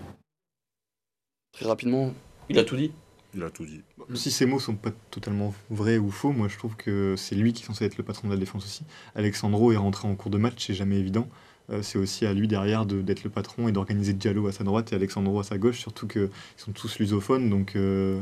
Très 1.55 1.67
rapidement, 1.67 2.13
il 2.49 2.59
a 2.59 2.65
tout 2.65 2.77
dit. 2.77 2.93
il 3.35 3.43
a 3.43 3.51
tout 3.51 3.65
dit. 3.65 3.83
Si 4.15 4.31
ces 4.31 4.47
mots 4.47 4.61
sont 4.61 4.75
pas 4.75 4.91
totalement 5.11 5.55
vrais 5.71 5.99
ou 5.99 6.11
faux, 6.11 6.33
moi 6.33 6.49
je 6.49 6.57
trouve 6.59 6.77
que 6.77 7.15
c'est 7.17 7.35
lui 7.35 7.53
qui 7.53 7.63
est 7.63 7.67
censé 7.67 7.85
être 7.85 7.97
le 7.97 8.05
patron 8.05 8.29
de 8.29 8.33
la 8.35 8.39
défense 8.39 8.65
aussi. 8.65 8.83
Alexandro 9.15 9.73
est 9.73 9.77
rentré 9.77 10.07
en 10.09 10.15
cours 10.15 10.31
de 10.31 10.39
match, 10.39 10.65
c'est 10.67 10.75
jamais 10.75 10.97
évident. 10.97 11.29
Euh, 11.71 11.81
c'est 11.83 11.97
aussi 11.97 12.27
à 12.27 12.35
lui 12.35 12.47
derrière 12.47 12.85
de- 12.85 13.01
d'être 13.01 13.25
le 13.25 13.31
patron 13.31 13.69
et 13.69 13.73
d'organiser 13.73 14.13
Diallo 14.13 14.47
à 14.49 14.53
sa 14.53 14.65
droite 14.65 14.93
et 14.93 14.97
Alexandro 14.97 15.41
à 15.41 15.45
sa 15.45 15.57
gauche, 15.57 15.79
surtout 15.79 16.07
qu'ils 16.07 16.29
sont 16.59 16.73
tous 16.73 16.99
lusophones. 16.99 17.49
Donc 17.49 17.75
euh, 17.77 18.21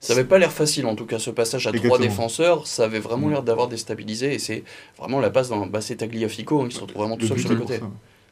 Ça 0.00 0.12
avait 0.12 0.24
pas 0.24 0.38
l'air 0.38 0.52
facile 0.52 0.84
en 0.86 0.94
tout 0.94 1.06
cas 1.06 1.18
ce 1.18 1.30
passage 1.30 1.66
à 1.66 1.72
trois 1.72 1.98
défenseurs, 1.98 2.66
ça 2.66 2.84
avait 2.84 3.00
vraiment 3.00 3.28
Mm. 3.28 3.30
l'air 3.30 3.42
d'avoir 3.42 3.68
déstabilisé 3.68 4.34
et 4.34 4.38
c'est 4.38 4.64
vraiment 4.98 5.18
la 5.20 5.30
passe 5.30 5.48
dans 5.48 5.66
bah, 5.66 5.80
c'est 5.80 5.96
Tagliafico 5.96 6.60
hein, 6.62 6.68
qui 6.68 6.76
se 6.76 6.80
retrouve 6.82 7.00
vraiment 7.02 7.16
tout 7.16 7.26
seul 7.26 7.38
sur 7.38 7.48
le 7.50 7.56
côté. 7.56 7.78
ça. 7.78 7.90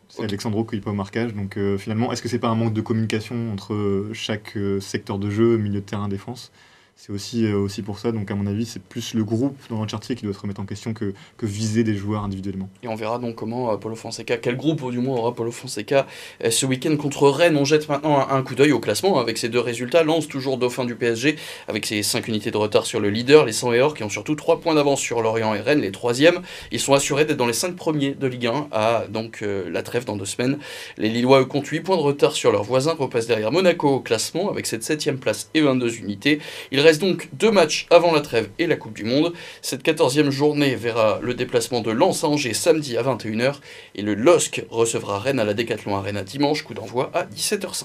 C'est. 0.08 0.22
Alexandro 0.22 0.64
qui 0.64 0.80
pas 0.80 0.90
au 0.90 0.94
marquage. 0.94 1.34
Donc 1.34 1.56
euh, 1.56 1.78
finalement, 1.78 2.12
est-ce 2.12 2.22
que 2.22 2.28
c'est 2.28 2.38
pas 2.38 2.48
un 2.48 2.54
manque 2.54 2.72
de 2.72 2.80
communication 2.80 3.52
entre 3.52 3.74
euh, 3.74 4.10
chaque 4.12 4.56
euh, 4.56 4.80
secteur 4.80 5.18
de 5.18 5.30
jeu, 5.30 5.56
milieu 5.56 5.80
de 5.80 5.86
terrain, 5.86 6.08
défense? 6.08 6.52
C'est 6.96 7.12
aussi, 7.12 7.46
aussi 7.52 7.82
pour 7.82 7.98
ça. 7.98 8.10
Donc, 8.10 8.30
à 8.30 8.34
mon 8.34 8.46
avis, 8.46 8.64
c'est 8.64 8.82
plus 8.82 9.14
le 9.14 9.22
groupe 9.22 9.56
dans 9.68 9.76
l'entièreté 9.76 10.14
qui 10.14 10.24
doit 10.24 10.32
se 10.32 10.40
remettre 10.40 10.60
en 10.60 10.64
question 10.64 10.94
que, 10.94 11.12
que 11.36 11.44
viser 11.46 11.84
des 11.84 11.94
joueurs 11.94 12.24
individuellement. 12.24 12.70
Et 12.82 12.88
on 12.88 12.94
verra 12.94 13.18
donc 13.18 13.34
comment 13.34 13.76
Paulo 13.76 13.94
Fonseca, 13.94 14.38
quel 14.38 14.56
groupe 14.56 14.90
du 14.90 14.98
moins 14.98 15.16
aura 15.16 15.34
Paulo 15.34 15.50
Fonseca 15.50 16.06
ce 16.48 16.66
week-end 16.66 16.96
contre 16.96 17.28
Rennes. 17.28 17.56
On 17.56 17.64
jette 17.64 17.88
maintenant 17.88 18.26
un, 18.28 18.42
coup 18.42 18.54
d'œil 18.54 18.72
au 18.72 18.80
classement 18.80 19.18
avec 19.18 19.38
ces 19.38 19.48
deux 19.48 19.60
résultats. 19.60 20.02
Lance 20.04 20.26
toujours 20.26 20.56
dauphin 20.58 20.84
du 20.84 20.94
PSG 20.94 21.36
avec 21.68 21.86
ses 21.86 22.02
5 22.02 22.26
unités 22.28 22.50
de 22.50 22.56
retard 22.56 22.86
sur 22.86 22.98
le 22.98 23.10
leader, 23.10 23.44
les 23.44 23.52
100 23.52 23.74
et 23.74 23.80
Or 23.80 23.94
qui 23.94 24.02
ont 24.02 24.08
surtout 24.08 24.34
3 24.34 24.60
points 24.60 24.74
d'avance 24.74 25.00
sur 25.00 25.20
Lorient 25.20 25.54
et 25.54 25.60
Rennes, 25.60 25.80
les 25.80 25.92
troisièmes. 25.92 26.40
Ils 26.72 26.80
sont 26.80 26.94
assurés 26.94 27.24
d'être 27.24 27.36
dans 27.36 27.46
les 27.46 27.52
5 27.52 27.76
premiers 27.76 28.14
de 28.14 28.26
Ligue 28.26 28.46
1 28.46 28.68
à 28.72 29.04
donc 29.08 29.42
la 29.42 29.82
trêve 29.82 30.04
dans 30.04 30.16
deux 30.16 30.24
semaines. 30.24 30.58
Les 30.96 31.08
Lillois 31.08 31.44
comptent 31.44 31.66
8 31.66 31.80
points 31.80 31.96
de 31.96 32.02
retard 32.02 32.32
sur 32.32 32.52
leurs 32.52 32.64
voisins, 32.64 32.94
repassent 32.98 33.26
derrière 33.26 33.52
Monaco 33.52 33.88
au 33.88 34.00
classement 34.00 34.50
avec 34.50 34.66
cette 34.66 34.82
7 34.82 35.20
place 35.20 35.50
et 35.54 35.60
22 35.60 35.98
unités. 35.98 36.40
Reste 36.86 37.00
donc 37.00 37.28
deux 37.32 37.50
matchs 37.50 37.86
avant 37.90 38.12
la 38.12 38.20
trêve 38.20 38.48
et 38.60 38.66
la 38.68 38.76
Coupe 38.76 38.94
du 38.94 39.02
Monde. 39.02 39.32
Cette 39.60 39.84
14e 39.84 40.30
journée 40.30 40.76
verra 40.76 41.18
le 41.20 41.34
déplacement 41.34 41.80
de 41.80 41.90
Lens 41.90 42.22
à 42.22 42.28
Angers 42.28 42.54
samedi 42.54 42.96
à 42.96 43.02
21h 43.02 43.56
et 43.96 44.02
le 44.02 44.14
LOSC 44.14 44.64
recevra 44.70 45.18
Rennes 45.18 45.40
à 45.40 45.44
la 45.44 45.54
Décathlon 45.54 45.96
Arena 45.96 46.22
dimanche, 46.22 46.62
coup 46.62 46.74
d'envoi 46.74 47.10
à 47.12 47.24
17h05. 47.24 47.84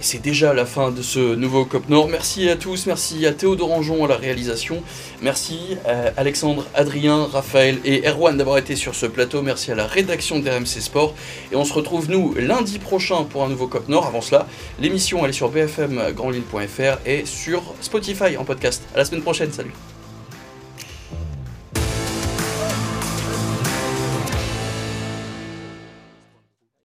C'est 0.00 0.20
déjà 0.22 0.54
la 0.54 0.66
fin 0.66 0.90
de 0.90 1.02
ce 1.02 1.34
nouveau 1.34 1.64
COP 1.64 1.88
Nord. 1.88 2.08
Merci 2.08 2.48
à 2.48 2.56
tous, 2.56 2.86
merci 2.86 3.26
à 3.26 3.32
Théo 3.32 3.56
Dorangeon 3.56 4.04
à 4.04 4.08
la 4.08 4.16
réalisation, 4.16 4.82
merci 5.22 5.76
à 5.86 6.12
Alexandre, 6.16 6.66
Adrien, 6.74 7.26
Raphaël 7.26 7.78
et 7.84 8.08
Erwan 8.08 8.36
d'avoir 8.36 8.58
été 8.58 8.76
sur 8.76 8.94
ce 8.94 9.06
plateau, 9.06 9.42
merci 9.42 9.70
à 9.72 9.74
la 9.74 9.86
rédaction 9.86 10.38
d'RMC 10.38 10.80
Sport, 10.80 11.14
et 11.52 11.56
on 11.56 11.64
se 11.64 11.72
retrouve 11.72 12.10
nous 12.10 12.34
lundi 12.34 12.78
prochain 12.78 13.24
pour 13.24 13.44
un 13.44 13.48
nouveau 13.48 13.66
COP 13.66 13.88
Nord. 13.88 14.06
Avant 14.06 14.20
cela, 14.20 14.46
l'émission 14.80 15.24
elle 15.24 15.30
est 15.30 15.34
sur 15.34 15.50
bfmgrandlille.fr 15.50 16.98
et 17.06 17.24
sur 17.26 17.62
Spotify 17.80 18.36
en 18.38 18.44
podcast. 18.44 18.82
À 18.94 18.98
la 18.98 19.04
semaine 19.04 19.22
prochaine, 19.22 19.52
salut 19.52 19.72